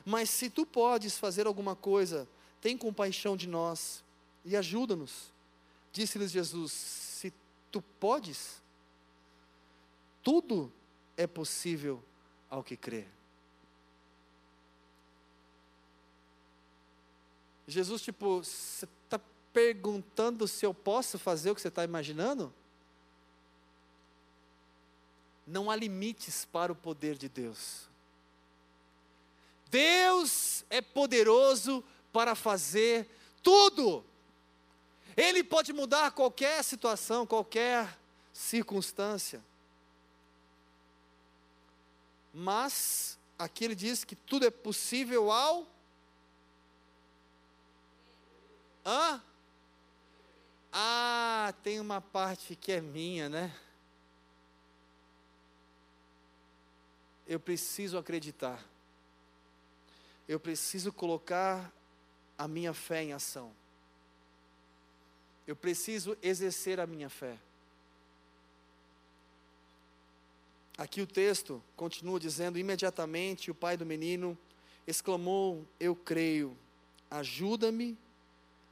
[0.04, 2.26] Mas se tu podes fazer alguma coisa,
[2.60, 4.02] tem compaixão de nós
[4.44, 5.32] e ajuda-nos.
[5.92, 7.32] Disse-lhes Jesus: Se
[7.70, 8.62] tu podes,
[10.22, 10.72] tudo
[11.16, 12.02] é possível
[12.48, 13.06] ao que crê.
[17.70, 19.20] Jesus, tipo, você está
[19.52, 22.52] perguntando se eu posso fazer o que você está imaginando?
[25.46, 27.88] Não há limites para o poder de Deus.
[29.70, 33.08] Deus é poderoso para fazer
[33.42, 34.04] tudo.
[35.16, 37.98] Ele pode mudar qualquer situação, qualquer
[38.32, 39.42] circunstância.
[42.32, 45.66] Mas aqui ele diz que tudo é possível ao
[48.84, 49.22] Hã?
[50.72, 53.54] Ah, tem uma parte que é minha, né?
[57.26, 58.64] Eu preciso acreditar.
[60.28, 61.72] Eu preciso colocar
[62.38, 63.52] a minha fé em ação.
[65.46, 67.36] Eu preciso exercer a minha fé.
[70.78, 74.38] Aqui o texto continua dizendo: imediatamente o pai do menino
[74.86, 76.56] exclamou: Eu creio,
[77.10, 77.98] ajuda-me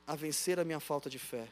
[0.08, 1.46] a vencer a minha falta de fé.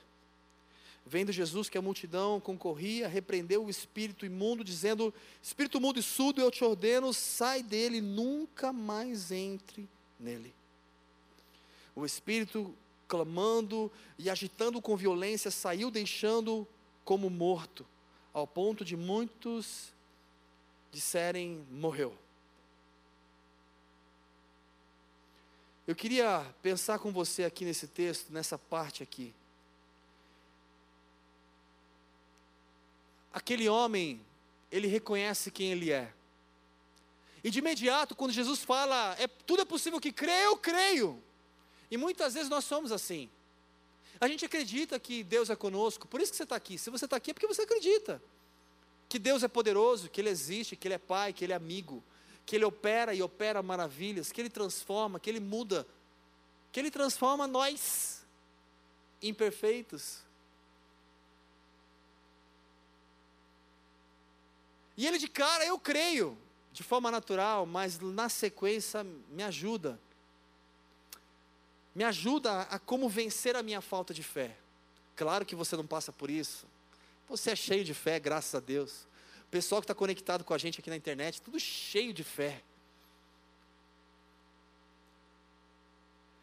[1.05, 6.41] Vendo Jesus que a multidão concorria, repreendeu o espírito imundo, dizendo: Espírito mudo e surdo,
[6.41, 9.87] eu te ordeno, sai dele, nunca mais entre
[10.19, 10.53] nele.
[11.95, 12.75] O espírito,
[13.07, 16.67] clamando e agitando com violência, saiu, deixando
[17.05, 17.87] como morto,
[18.33, 19.93] ao ponto de muitos
[20.91, 22.17] disserem: morreu.
[25.87, 29.33] Eu queria pensar com você aqui nesse texto, nessa parte aqui.
[33.33, 34.21] Aquele homem,
[34.73, 36.13] ele reconhece quem ele é.
[37.45, 41.23] E de imediato, quando Jesus fala, é, tudo é possível que creia, eu creio.
[41.89, 43.31] E muitas vezes nós somos assim.
[44.21, 46.77] A gente acredita que Deus é conosco, por isso que você está aqui.
[46.79, 48.21] Se você está aqui é porque você acredita
[49.09, 52.03] que Deus é poderoso, que Ele existe, que Ele é Pai, que Ele é amigo,
[52.47, 55.85] que Ele opera e opera maravilhas, que Ele transforma, que Ele muda,
[56.71, 58.25] que Ele transforma nós,
[59.21, 60.21] imperfeitos.
[64.97, 66.39] E Ele de cara, eu creio,
[66.73, 69.99] de forma natural, mas na sequência me ajuda.
[71.95, 74.57] Me ajuda a como vencer a minha falta de fé.
[75.17, 76.67] Claro que você não passa por isso.
[77.29, 79.07] Você é cheio de fé, graças a Deus.
[79.57, 82.63] Pessoal que está conectado com a gente aqui na internet, tudo cheio de fé.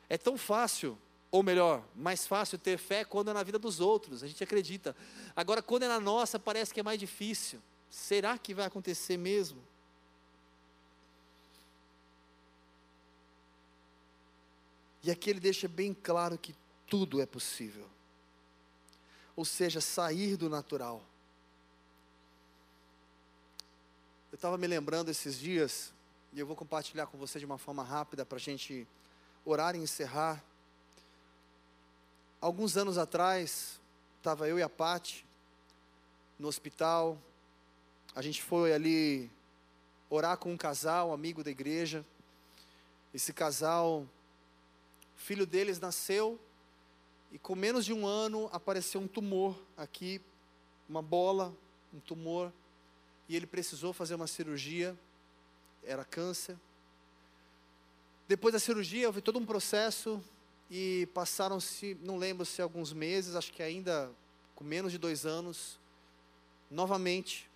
[0.10, 0.98] É tão fácil,
[1.30, 4.96] ou melhor, mais fácil ter fé quando é na vida dos outros, a gente acredita.
[5.36, 7.62] Agora, quando é na nossa, parece que é mais difícil.
[7.88, 9.62] Será que vai acontecer mesmo?
[15.04, 16.56] E aqui ele deixa bem claro que
[16.88, 17.88] tudo é possível.
[19.36, 21.13] Ou seja, sair do natural.
[24.34, 25.94] Eu estava me lembrando esses dias,
[26.34, 28.88] e eu vou compartilhar com você de uma forma rápida para a gente
[29.46, 30.44] orar e encerrar.
[32.42, 33.80] Alguns anos atrás,
[34.18, 35.24] estava eu e a Pati
[36.40, 37.16] no hospital.
[38.16, 39.30] A gente foi ali
[40.10, 42.04] orar com um casal, um amigo da igreja.
[43.14, 44.04] Esse casal,
[45.16, 46.40] filho deles nasceu
[47.32, 50.20] e com menos de um ano apareceu um tumor aqui,
[50.90, 51.56] uma bola,
[51.94, 52.52] um tumor
[53.28, 54.98] e ele precisou fazer uma cirurgia,
[55.84, 56.58] era câncer.
[58.28, 60.22] Depois da cirurgia, houve todo um processo
[60.70, 64.10] e passaram-se, não lembro se alguns meses, acho que ainda
[64.56, 65.80] com menos de dois anos,
[66.70, 67.50] novamente,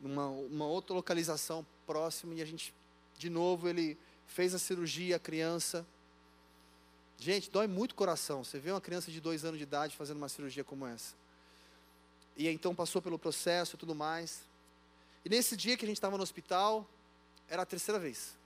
[0.00, 2.74] numa uma outra localização próxima, e a gente,
[3.18, 5.86] de novo, ele fez a cirurgia, a criança.
[7.18, 8.44] Gente, dói muito o coração.
[8.44, 11.14] Você vê uma criança de dois anos de idade fazendo uma cirurgia como essa.
[12.38, 14.42] E então passou pelo processo e tudo mais.
[15.24, 16.88] E nesse dia que a gente estava no hospital,
[17.48, 18.36] era a terceira vez.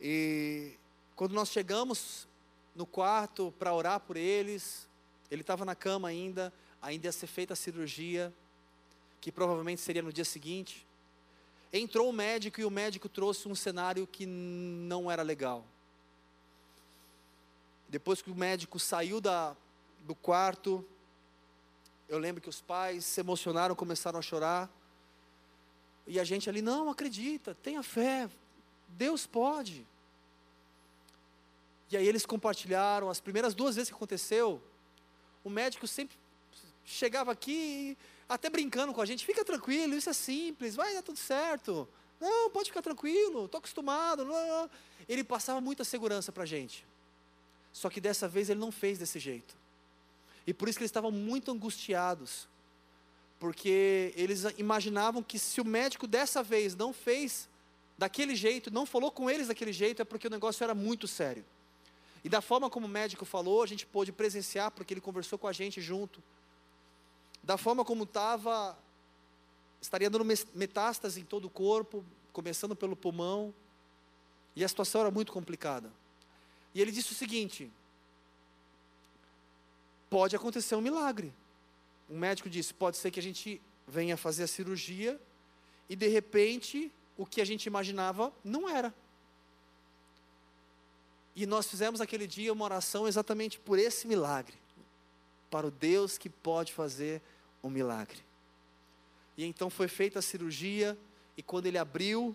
[0.00, 0.72] E
[1.14, 2.26] quando nós chegamos
[2.74, 4.88] no quarto para orar por eles,
[5.30, 6.52] ele estava na cama ainda,
[6.82, 8.34] ainda ia ser feita a cirurgia,
[9.20, 10.84] que provavelmente seria no dia seguinte.
[11.72, 15.64] Entrou o médico e o médico trouxe um cenário que não era legal.
[17.88, 19.54] Depois que o médico saiu da,
[20.00, 20.84] do quarto,
[22.10, 24.68] eu lembro que os pais se emocionaram, começaram a chorar.
[26.08, 28.28] E a gente ali, não, acredita, tenha fé,
[28.88, 29.86] Deus pode.
[31.88, 34.60] E aí eles compartilharam, as primeiras duas vezes que aconteceu,
[35.44, 36.16] o médico sempre
[36.84, 37.96] chegava aqui,
[38.28, 41.88] até brincando com a gente, fica tranquilo, isso é simples, vai dar tudo certo.
[42.20, 44.26] Não, pode ficar tranquilo, estou acostumado.
[45.08, 46.84] Ele passava muita segurança para a gente.
[47.72, 49.59] Só que dessa vez ele não fez desse jeito.
[50.46, 52.48] E por isso que eles estavam muito angustiados.
[53.38, 57.48] Porque eles imaginavam que se o médico dessa vez não fez
[57.96, 61.44] daquele jeito, não falou com eles daquele jeito, é porque o negócio era muito sério.
[62.22, 65.46] E da forma como o médico falou, a gente pôde presenciar, porque ele conversou com
[65.46, 66.22] a gente junto.
[67.42, 68.78] Da forma como estava,
[69.80, 73.54] estaria dando metástase em todo o corpo, começando pelo pulmão,
[74.54, 75.90] e a situação era muito complicada.
[76.74, 77.70] E ele disse o seguinte:
[80.10, 81.32] pode acontecer um milagre.
[82.10, 85.18] Um médico disse: pode ser que a gente venha fazer a cirurgia
[85.88, 88.92] e de repente o que a gente imaginava não era.
[91.34, 94.54] E nós fizemos aquele dia uma oração exatamente por esse milagre,
[95.48, 97.22] para o Deus que pode fazer
[97.62, 98.18] um milagre.
[99.36, 100.98] E então foi feita a cirurgia,
[101.36, 102.34] e quando ele abriu,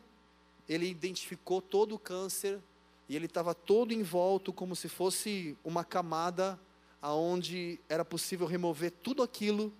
[0.67, 2.59] ele identificou todo o câncer,
[3.07, 6.59] e ele estava todo envolto como se fosse uma camada
[7.01, 9.73] aonde era possível remover tudo aquilo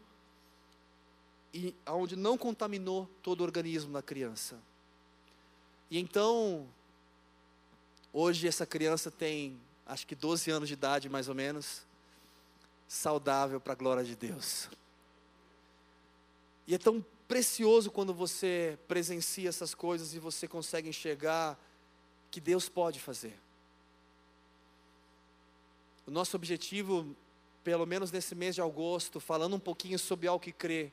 [1.54, 4.60] e aonde não contaminou todo o organismo da criança.
[5.90, 6.68] E então,
[8.12, 11.84] hoje essa criança tem, acho que 12 anos de idade mais ou menos,
[12.88, 14.70] saudável para a glória de Deus.
[16.68, 21.58] E é tão precioso quando você presencia essas coisas e você consegue enxergar
[22.30, 23.40] que Deus pode fazer.
[26.08, 27.16] O nosso objetivo,
[27.64, 30.92] pelo menos nesse mês de agosto, falando um pouquinho sobre algo que crê.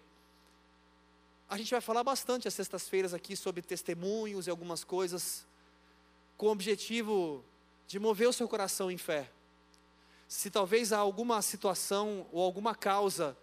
[1.50, 5.46] A gente vai falar bastante às sextas-feiras aqui sobre testemunhos e algumas coisas,
[6.38, 7.44] com o objetivo
[7.86, 9.30] de mover o seu coração em fé.
[10.26, 13.36] Se talvez há alguma situação ou alguma causa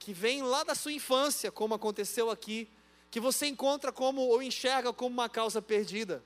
[0.00, 2.68] que vem lá da sua infância, como aconteceu aqui,
[3.12, 6.20] que você encontra como ou enxerga como uma causa perdida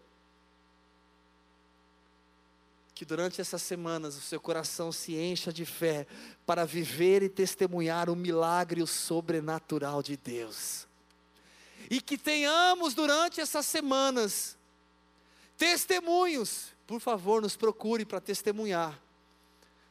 [2.97, 6.07] que durante essas semanas o seu coração se encha de fé
[6.47, 10.88] para viver e testemunhar o milagre o sobrenatural de Deus.
[11.90, 14.57] E que tenhamos durante essas semanas
[15.59, 18.99] testemunhos, por favor, nos procure para testemunhar.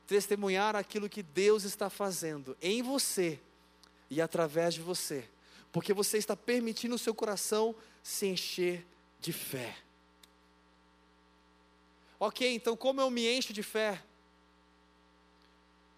[0.07, 3.39] Testemunhar aquilo que Deus está fazendo em você
[4.09, 5.29] e através de você,
[5.71, 8.83] porque você está permitindo o seu coração se encher
[9.21, 9.84] de fé.
[12.19, 14.01] Ok, então como eu me encho de fé?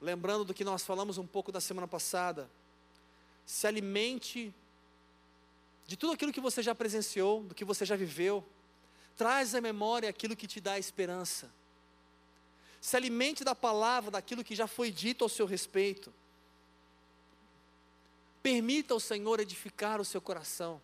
[0.01, 2.49] Lembrando do que nós falamos um pouco da semana passada,
[3.45, 4.53] se alimente
[5.85, 8.45] de tudo aquilo que você já presenciou, do que você já viveu,
[9.15, 11.49] traz à memória aquilo que te dá esperança.
[12.81, 16.13] Se alimente da palavra, daquilo que já foi dito ao seu respeito.
[18.43, 20.81] Permita ao Senhor edificar o seu coração.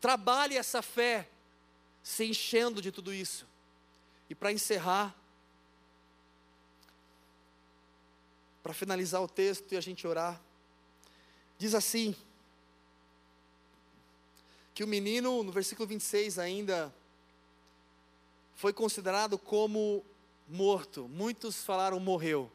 [0.00, 1.28] Trabalhe essa fé
[2.08, 3.46] se enchendo de tudo isso.
[4.30, 5.14] E para encerrar,
[8.62, 10.40] para finalizar o texto e a gente orar,
[11.58, 12.16] diz assim:
[14.74, 16.92] que o menino, no versículo 26 ainda,
[18.54, 20.02] foi considerado como
[20.48, 21.06] morto.
[21.08, 22.50] Muitos falaram morreu.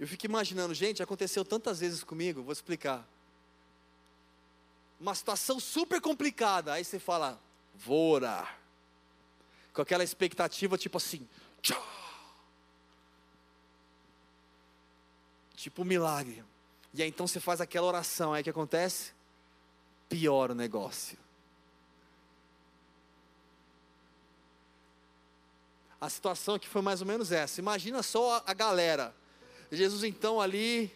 [0.00, 3.06] Eu fico imaginando, gente, aconteceu tantas vezes comigo, vou explicar.
[4.98, 7.38] Uma situação super complicada, aí você fala,
[7.76, 8.58] vou orar.
[9.72, 11.28] Com aquela expectativa, tipo assim,
[11.60, 11.82] tchau.
[15.54, 16.44] Tipo um milagre.
[16.94, 19.12] E aí então você faz aquela oração, aí o que acontece?
[20.08, 21.18] Piora o negócio.
[26.00, 27.60] A situação que foi mais ou menos essa.
[27.60, 29.14] Imagina só a, a galera.
[29.70, 30.92] Jesus então ali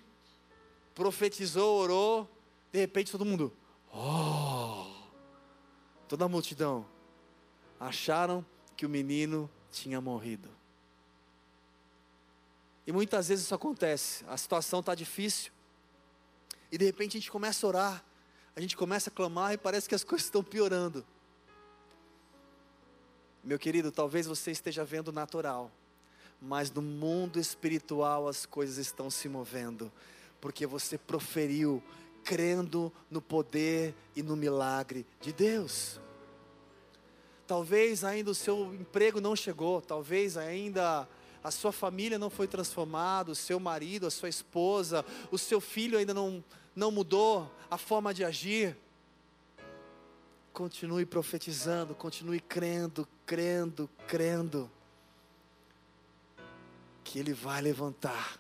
[0.95, 2.31] profetizou, orou,
[2.73, 3.53] de repente todo mundo,
[3.93, 4.50] oh,
[6.11, 6.85] toda a multidão,
[7.79, 8.45] acharam
[8.77, 10.51] que o menino tinha morrido.
[12.85, 15.53] E muitas vezes isso acontece, a situação está difícil,
[16.73, 18.05] e de repente a gente começa a orar,
[18.57, 21.07] a gente começa a clamar e parece que as coisas estão piorando.
[23.45, 25.71] Meu querido, talvez você esteja vendo natural,
[26.43, 29.93] mas no mundo espiritual as coisas estão se movendo,
[30.41, 31.81] porque você proferiu
[32.25, 36.01] crendo no poder e no milagre de Deus.
[37.47, 41.09] Talvez ainda o seu emprego não chegou, talvez ainda
[41.43, 45.99] a sua família não foi transformada, o seu marido, a sua esposa, o seu filho
[45.99, 46.45] ainda não,
[46.77, 48.77] não mudou a forma de agir.
[50.53, 54.71] Continue profetizando, continue crendo, crendo, crendo,
[57.03, 58.39] que Ele vai levantar,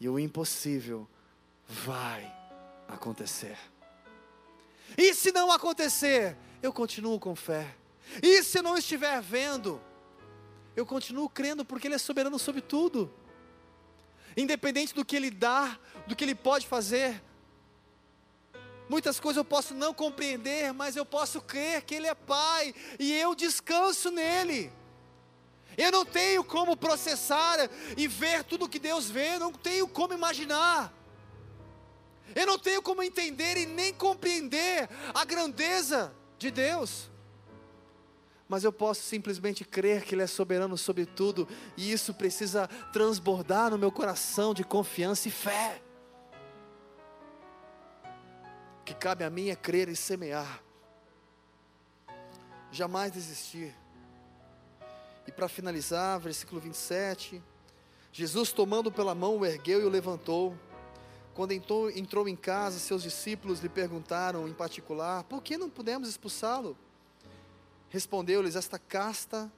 [0.00, 1.06] e o impossível
[1.68, 2.39] vai
[2.94, 3.58] acontecer.
[4.96, 7.76] E se não acontecer, eu continuo com fé.
[8.22, 9.80] E se não estiver vendo,
[10.74, 13.12] eu continuo crendo porque Ele é soberano sobre tudo.
[14.36, 17.22] Independente do que Ele dá, do que Ele pode fazer.
[18.88, 23.12] Muitas coisas eu posso não compreender, mas eu posso crer que Ele é Pai e
[23.12, 24.72] eu descanso nele.
[25.76, 30.92] Eu não tenho como processar e ver tudo que Deus vê, não tenho como imaginar.
[32.34, 37.10] Eu não tenho como entender e nem compreender a grandeza de Deus.
[38.48, 43.70] Mas eu posso simplesmente crer que Ele é soberano sobre tudo, e isso precisa transbordar
[43.70, 45.80] no meu coração de confiança e fé.
[48.80, 50.60] O que cabe a mim é crer e semear,
[52.72, 53.72] jamais desistir.
[55.28, 57.40] E para finalizar, versículo 27,
[58.12, 60.58] Jesus tomando pela mão o ergueu e o levantou.
[61.34, 66.08] Quando entrou, entrou em casa, seus discípulos lhe perguntaram em particular: por que não pudemos
[66.08, 66.76] expulsá-lo?
[67.88, 69.50] Respondeu-lhes: esta casta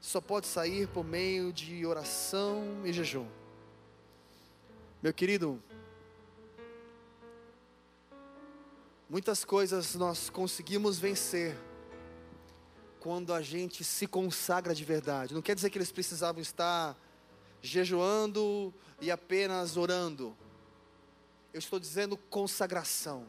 [0.00, 3.26] só pode sair por meio de oração e jejum.
[5.02, 5.62] Meu querido,
[9.08, 11.56] muitas coisas nós conseguimos vencer
[13.00, 15.34] quando a gente se consagra de verdade.
[15.34, 16.96] Não quer dizer que eles precisavam estar
[17.62, 20.36] jejuando e apenas orando.
[21.52, 23.26] Eu estou dizendo consagração.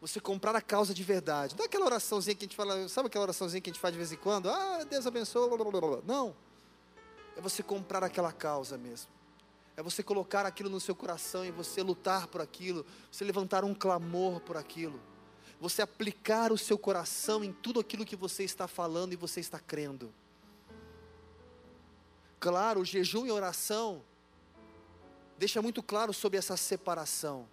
[0.00, 1.54] Você comprar a causa de verdade.
[1.56, 3.92] Não é aquela oraçãozinha que a gente fala, sabe aquela oraçãozinha que a gente faz
[3.92, 4.48] de vez em quando?
[4.48, 5.98] Ah, Deus abençoe, blá, blá, blá.
[6.06, 6.34] Não.
[7.36, 9.08] É você comprar aquela causa mesmo.
[9.76, 13.74] É você colocar aquilo no seu coração e você lutar por aquilo, você levantar um
[13.74, 15.00] clamor por aquilo.
[15.60, 19.58] Você aplicar o seu coração em tudo aquilo que você está falando e você está
[19.58, 20.12] crendo.
[22.38, 24.02] Claro, o jejum e oração
[25.40, 27.48] deixa muito claro sobre essa separação.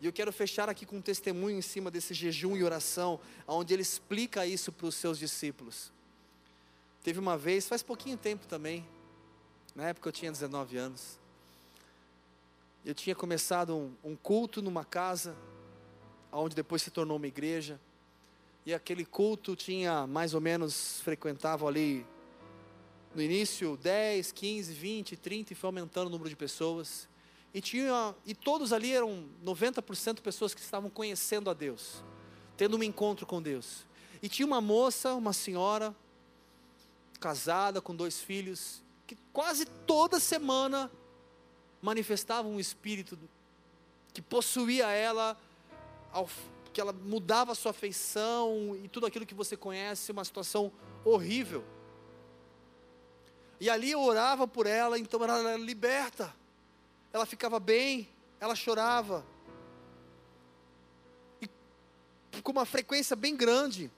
[0.00, 3.74] E eu quero fechar aqui com um testemunho em cima desse jejum e oração, onde
[3.74, 5.90] ele explica isso para os seus discípulos.
[7.02, 8.86] Teve uma vez, faz pouquinho tempo também,
[9.74, 11.18] na época eu tinha 19 anos.
[12.84, 15.34] Eu tinha começado um, um culto numa casa,
[16.30, 17.80] onde depois se tornou uma igreja.
[18.64, 22.06] E aquele culto tinha mais ou menos, frequentava ali
[23.16, 27.08] no início 10, 15, 20, 30 e foi aumentando o número de pessoas.
[27.54, 32.04] E tinha e todos ali eram 90% pessoas que estavam conhecendo a Deus,
[32.58, 33.86] tendo um encontro com Deus.
[34.22, 35.96] E tinha uma moça, uma senhora
[37.18, 40.90] casada com dois filhos, que quase toda semana
[41.80, 43.18] manifestava um espírito
[44.12, 45.40] que possuía ela,
[46.70, 50.70] que ela mudava a sua feição e tudo aquilo que você conhece, uma situação
[51.02, 51.64] horrível.
[53.60, 56.34] E ali eu orava por ela, então ela era liberta.
[57.12, 59.24] Ela ficava bem, ela chorava.
[61.40, 61.48] E
[62.42, 63.90] com uma frequência bem grande.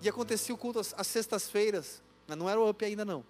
[0.00, 2.02] E acontecia o culto às, às sextas-feiras.
[2.26, 3.24] Não era o up ainda não.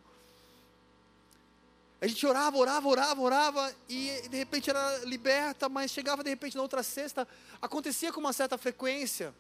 [2.01, 6.55] A gente orava, orava, orava, orava, e de repente era liberta, mas chegava de repente
[6.55, 7.27] na outra sexta,
[7.63, 9.35] acontecia com uma certa frequência.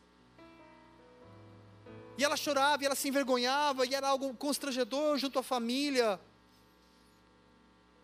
[2.16, 6.20] E ela chorava, e ela se envergonhava, e era algo constrangedor junto à família.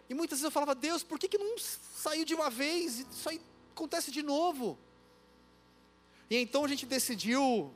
[0.09, 2.99] E muitas vezes eu falava, Deus, por que, que não saiu de uma vez?
[2.99, 3.41] Isso aí
[3.73, 4.77] acontece de novo.
[6.29, 7.73] E então a gente decidiu,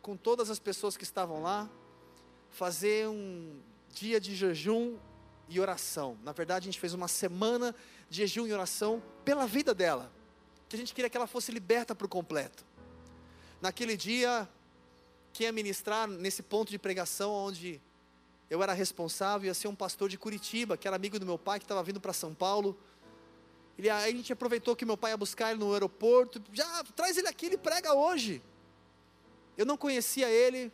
[0.00, 1.68] com todas as pessoas que estavam lá,
[2.50, 3.60] fazer um
[3.92, 4.96] dia de jejum
[5.48, 6.16] e oração.
[6.22, 7.74] Na verdade, a gente fez uma semana
[8.08, 10.12] de jejum e oração pela vida dela,
[10.68, 12.64] que a gente queria que ela fosse liberta por completo.
[13.60, 14.48] Naquele dia,
[15.34, 17.82] quem ia ministrar nesse ponto de pregação onde
[18.48, 21.58] eu era responsável, ia ser um pastor de Curitiba, que era amigo do meu pai,
[21.58, 22.78] que estava vindo para São Paulo.
[23.76, 26.40] Ele, aí a gente aproveitou que meu pai ia buscar ele no aeroporto.
[26.52, 28.40] Já traz ele aqui, ele prega hoje.
[29.58, 30.70] Eu não conhecia ele.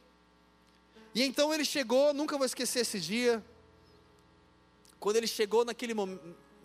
[1.14, 3.42] E então ele chegou, nunca vou esquecer esse dia.
[4.98, 5.94] Quando ele chegou naquele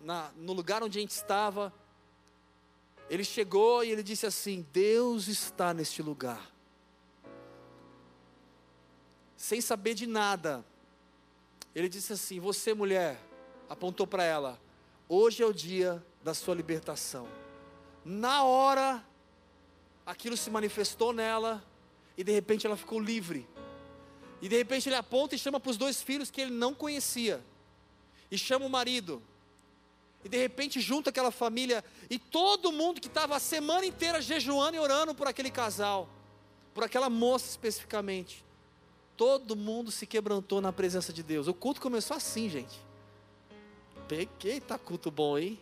[0.04, 1.72] na, no lugar onde a gente estava,
[3.08, 6.55] ele chegou e ele disse assim: Deus está neste lugar.
[9.36, 10.64] Sem saber de nada,
[11.74, 13.20] ele disse assim: Você, mulher,
[13.68, 14.60] apontou para ela,
[15.08, 17.28] hoje é o dia da sua libertação.
[18.04, 19.04] Na hora,
[20.06, 21.62] aquilo se manifestou nela,
[22.16, 23.46] e de repente ela ficou livre.
[24.40, 27.44] E de repente ele aponta e chama para os dois filhos que ele não conhecia,
[28.30, 29.22] e chama o marido.
[30.24, 34.76] E de repente junta aquela família e todo mundo que estava a semana inteira jejuando
[34.76, 36.08] e orando por aquele casal,
[36.74, 38.45] por aquela moça especificamente.
[39.16, 41.48] Todo mundo se quebrantou na presença de Deus.
[41.48, 42.78] O culto começou assim, gente.
[44.06, 45.58] Peguei, tá culto bom, hein?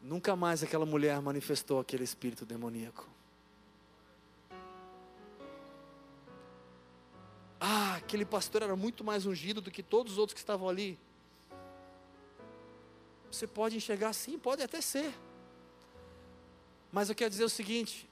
[0.00, 3.06] Nunca mais aquela mulher manifestou aquele espírito demoníaco.
[7.60, 10.98] Ah, aquele pastor era muito mais ungido do que todos os outros que estavam ali.
[13.30, 15.12] Você pode enxergar sim, pode até ser.
[16.90, 18.08] Mas eu quero dizer o seguinte: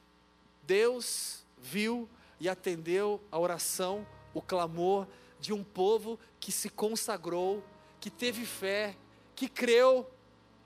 [0.67, 2.09] Deus viu
[2.41, 5.07] e atendeu a oração, o clamor
[5.41, 7.63] de um povo que se consagrou,
[8.01, 8.97] que teve fé,
[9.35, 10.09] que creu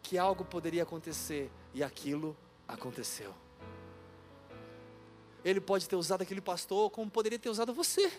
[0.03, 2.36] que algo poderia acontecer e aquilo
[2.66, 3.34] aconteceu.
[5.44, 8.12] Ele pode ter usado aquele pastor como poderia ter usado você.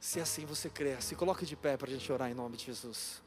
[0.00, 2.66] Se assim você crer, se coloque de pé para a gente orar em nome de
[2.66, 3.22] Jesus.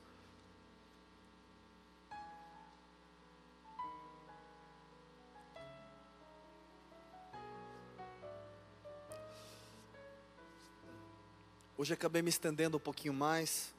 [11.79, 13.73] Hoje acabei me estendendo um pouquinho mais,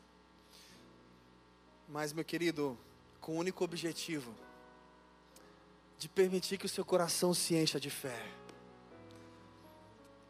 [1.86, 2.74] mas, meu querido,
[3.20, 4.34] com o único objetivo
[5.98, 8.26] de permitir que o seu coração se encha de fé.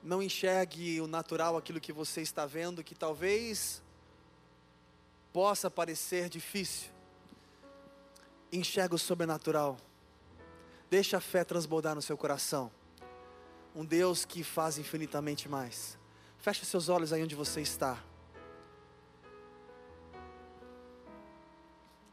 [0.03, 3.81] Não enxergue o natural, aquilo que você está vendo, que talvez
[5.33, 6.91] possa parecer difícil.
[8.51, 9.77] Enxerga o sobrenatural.
[10.91, 12.69] Deixa a fé transbordar no seu coração.
[13.77, 16.00] Um Deus que faz infinitamente mais.
[16.41, 18.03] Feche seus olhos aí onde você está.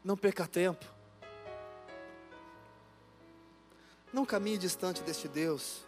[0.04, 0.84] Não perca tempo.
[4.12, 5.86] Não caminhe distante deste Deus.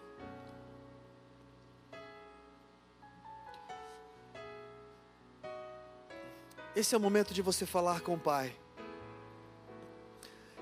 [6.75, 8.57] Esse é o momento de você falar com o Pai,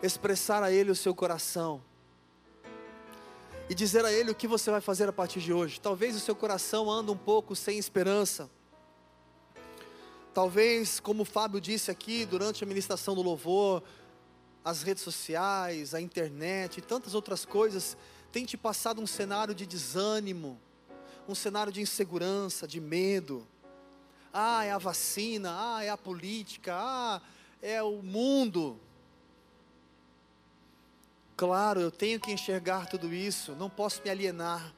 [0.03, 1.83] expressar a Ele o seu coração
[3.69, 5.81] e dizer a Ele o que você vai fazer a partir de hoje.
[5.81, 8.51] Talvez o seu coração anda um pouco sem esperança.
[10.33, 13.83] Talvez, como o Fábio disse aqui durante a ministração do louvor,
[14.65, 17.97] as redes sociais, a internet e tantas outras coisas
[18.33, 20.59] têm te passado um cenário de desânimo,
[21.29, 23.47] um cenário de insegurança, de medo.
[24.33, 27.21] Ah, é a vacina, ah, é a política, ah,
[27.61, 28.81] é o mundo.
[31.39, 34.75] Claro, eu tenho que enxergar tudo isso, não posso me alienar,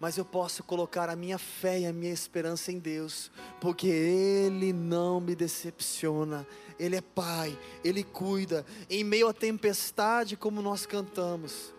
[0.00, 4.72] mas eu posso colocar a minha fé e a minha esperança em Deus, porque Ele
[4.72, 6.44] não me decepciona,
[6.80, 11.72] Ele é Pai, Ele cuida, em meio à tempestade, como nós cantamos,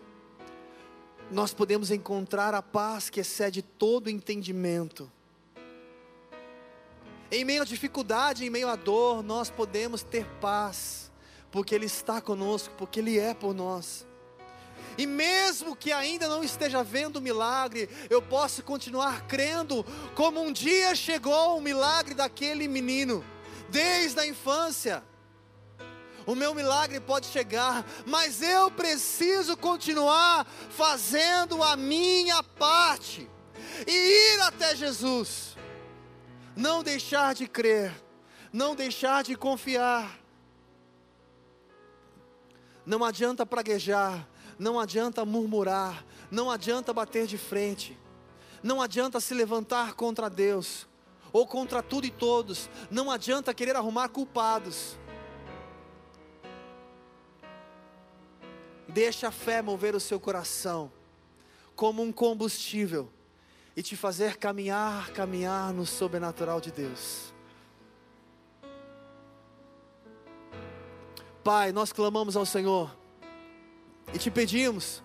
[1.30, 5.12] nós podemos encontrar a paz que excede todo entendimento.
[7.30, 11.05] Em meio à dificuldade, em meio à dor, nós podemos ter paz
[11.50, 14.06] porque Ele está conosco, porque Ele é por nós.
[14.98, 19.84] E mesmo que ainda não esteja vendo o milagre, eu posso continuar crendo,
[20.14, 23.24] como um dia chegou o milagre daquele menino,
[23.68, 25.02] desde a infância.
[26.24, 33.30] O meu milagre pode chegar, mas eu preciso continuar fazendo a minha parte
[33.86, 35.56] e ir até Jesus.
[36.56, 37.94] Não deixar de crer,
[38.50, 40.18] não deixar de confiar
[42.86, 44.26] não adianta praguejar,
[44.56, 47.98] não adianta murmurar, não adianta bater de frente,
[48.62, 50.86] não adianta se levantar contra Deus
[51.32, 54.96] ou contra tudo e todos, não adianta querer arrumar culpados.
[58.88, 60.90] Deixa a fé mover o seu coração
[61.74, 63.10] como um combustível
[63.76, 67.35] e te fazer caminhar, caminhar no sobrenatural de Deus.
[71.46, 72.90] Pai, nós clamamos ao Senhor
[74.12, 75.00] e te pedimos,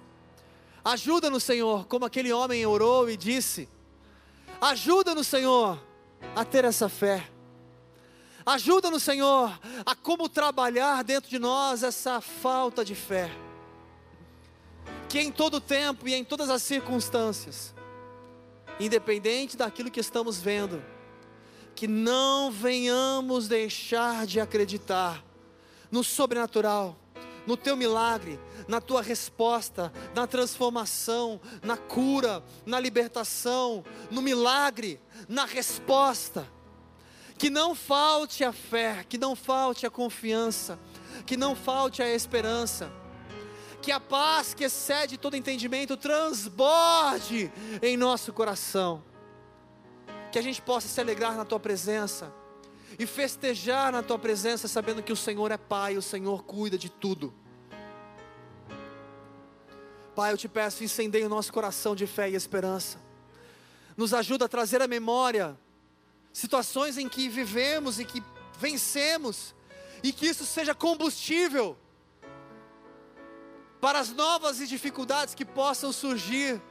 [0.83, 3.69] ajuda-nos, Senhor, como aquele homem orou e disse:
[4.59, 5.79] ajuda-nos, Senhor,
[6.35, 7.29] a ter essa fé.
[8.43, 13.29] Ajuda-nos, Senhor, a como trabalhar dentro de nós essa falta de fé.
[15.07, 17.71] Que em todo tempo e em todas as circunstâncias,
[18.79, 20.83] independente daquilo que estamos vendo,
[21.75, 25.23] que não venhamos deixar de acreditar
[25.91, 26.95] no sobrenatural,
[27.45, 35.45] no teu milagre, na tua resposta, na transformação, na cura, na libertação, no milagre, na
[35.45, 36.47] resposta.
[37.37, 40.79] Que não falte a fé, que não falte a confiança,
[41.25, 42.91] que não falte a esperança.
[43.81, 49.03] Que a paz que excede todo entendimento transborde em nosso coração.
[50.31, 52.31] Que a gente possa se alegrar na tua presença
[53.01, 56.87] e festejar na tua presença, sabendo que o Senhor é Pai, o Senhor cuida de
[56.87, 57.33] tudo.
[60.15, 62.99] Pai, eu te peço, incendeie o nosso coração de fé e esperança.
[63.97, 65.57] Nos ajuda a trazer à memória
[66.31, 68.23] situações em que vivemos e que
[68.59, 69.55] vencemos,
[70.03, 71.75] e que isso seja combustível
[73.79, 76.61] para as novas dificuldades que possam surgir,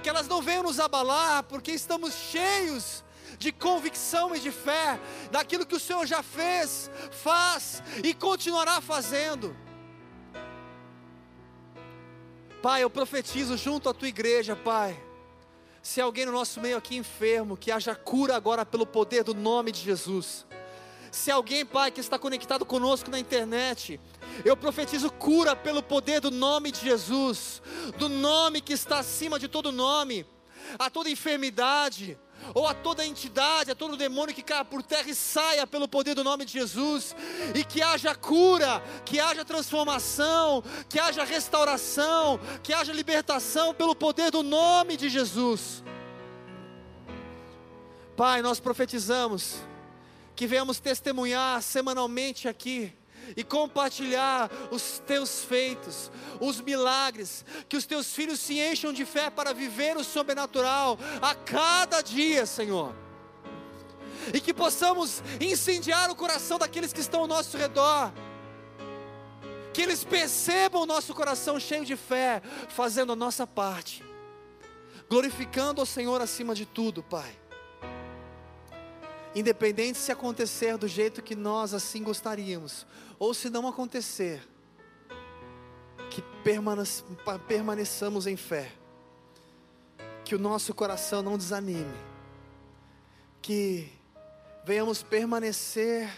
[0.00, 3.02] que elas não venham nos abalar, porque estamos cheios
[3.40, 9.56] de convicção e de fé daquilo que o Senhor já fez, faz e continuará fazendo.
[12.62, 14.94] Pai, eu profetizo junto à tua igreja, Pai.
[15.80, 19.72] Se alguém no nosso meio aqui enfermo, que haja cura agora pelo poder do nome
[19.72, 20.44] de Jesus.
[21.10, 23.98] Se alguém, Pai, que está conectado conosco na internet,
[24.44, 27.62] eu profetizo cura pelo poder do nome de Jesus,
[27.96, 30.26] do nome que está acima de todo nome,
[30.78, 32.18] a toda enfermidade,
[32.54, 36.14] ou a toda entidade, a todo demônio que caia por terra e saia pelo poder
[36.14, 37.14] do nome de Jesus,
[37.54, 44.30] e que haja cura, que haja transformação, que haja restauração, que haja libertação pelo poder
[44.30, 45.82] do nome de Jesus.
[48.16, 49.56] Pai, nós profetizamos
[50.36, 52.92] que venhamos testemunhar semanalmente aqui
[53.36, 56.10] e compartilhar os teus feitos,
[56.40, 61.34] os milagres, que os teus filhos se encham de fé para viver o sobrenatural a
[61.34, 62.94] cada dia, Senhor.
[64.34, 68.12] E que possamos incendiar o coração daqueles que estão ao nosso redor.
[69.72, 74.04] Que eles percebam o nosso coração cheio de fé, fazendo a nossa parte,
[75.08, 77.40] glorificando o Senhor acima de tudo, Pai
[79.34, 82.86] independente se acontecer do jeito que nós assim gostaríamos,
[83.18, 84.42] ou se não acontecer,
[86.10, 86.22] que
[87.46, 88.72] permaneçamos em fé,
[90.24, 91.94] que o nosso coração não desanime,
[93.40, 93.92] que
[94.64, 96.10] venhamos permanecer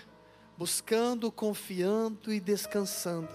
[0.57, 3.29] buscando, confiando e descansando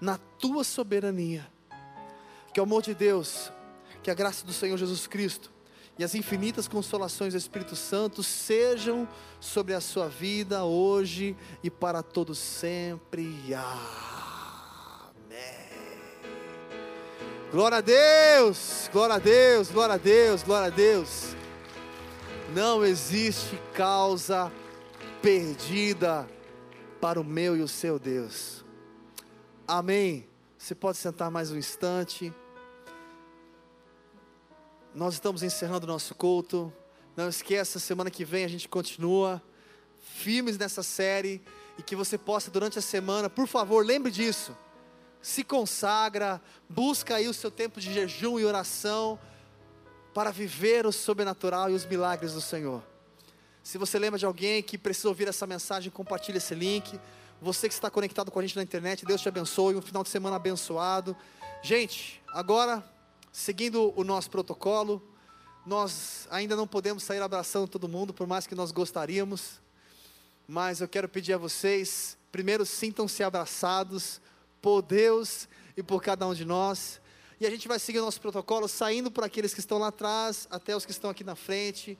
[0.00, 1.50] na tua soberania.
[2.52, 3.50] Que o amor de Deus,
[4.02, 5.50] que a graça do Senhor Jesus Cristo,
[5.98, 9.06] e as infinitas consolações do Espírito Santo sejam
[9.38, 13.54] sobre a sua vida hoje e para todos sempre.
[13.54, 15.12] Amém.
[17.50, 21.36] Glória a Deus, glória a Deus, glória a Deus, glória a Deus.
[22.54, 24.50] Não existe causa
[25.20, 26.26] perdida
[27.00, 28.64] para o meu e o seu Deus.
[29.66, 30.26] Amém.
[30.56, 32.32] Você pode sentar mais um instante.
[34.94, 36.70] Nós estamos encerrando o nosso culto.
[37.16, 39.42] Não esqueça, semana que vem a gente continua
[39.98, 41.40] firmes nessa série
[41.78, 44.54] e que você possa durante a semana, por favor, lembre disso.
[45.22, 49.18] Se consagra, busca aí o seu tempo de jejum e oração
[50.12, 52.82] para viver o sobrenatural e os milagres do Senhor.
[53.62, 57.00] Se você lembra de alguém que precisa ouvir essa mensagem, compartilhe esse link.
[57.40, 59.74] Você que está conectado com a gente na internet, Deus te abençoe.
[59.74, 61.16] Um final de semana abençoado.
[61.62, 62.84] Gente, agora
[63.32, 65.02] seguindo o nosso protocolo,
[65.64, 69.60] nós ainda não podemos sair abraçando todo mundo, por mais que nós gostaríamos,
[70.46, 74.20] mas eu quero pedir a vocês, primeiro sintam-se abraçados
[74.60, 77.00] por Deus e por cada um de nós,
[77.40, 80.46] e a gente vai seguir o nosso protocolo, saindo por aqueles que estão lá atrás,
[80.50, 81.98] até os que estão aqui na frente.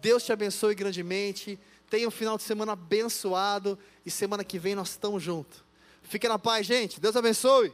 [0.00, 1.58] Deus te abençoe grandemente,
[1.88, 5.64] tenha um final de semana abençoado, e semana que vem nós estamos juntos.
[6.02, 7.72] Fique na paz, gente, Deus abençoe.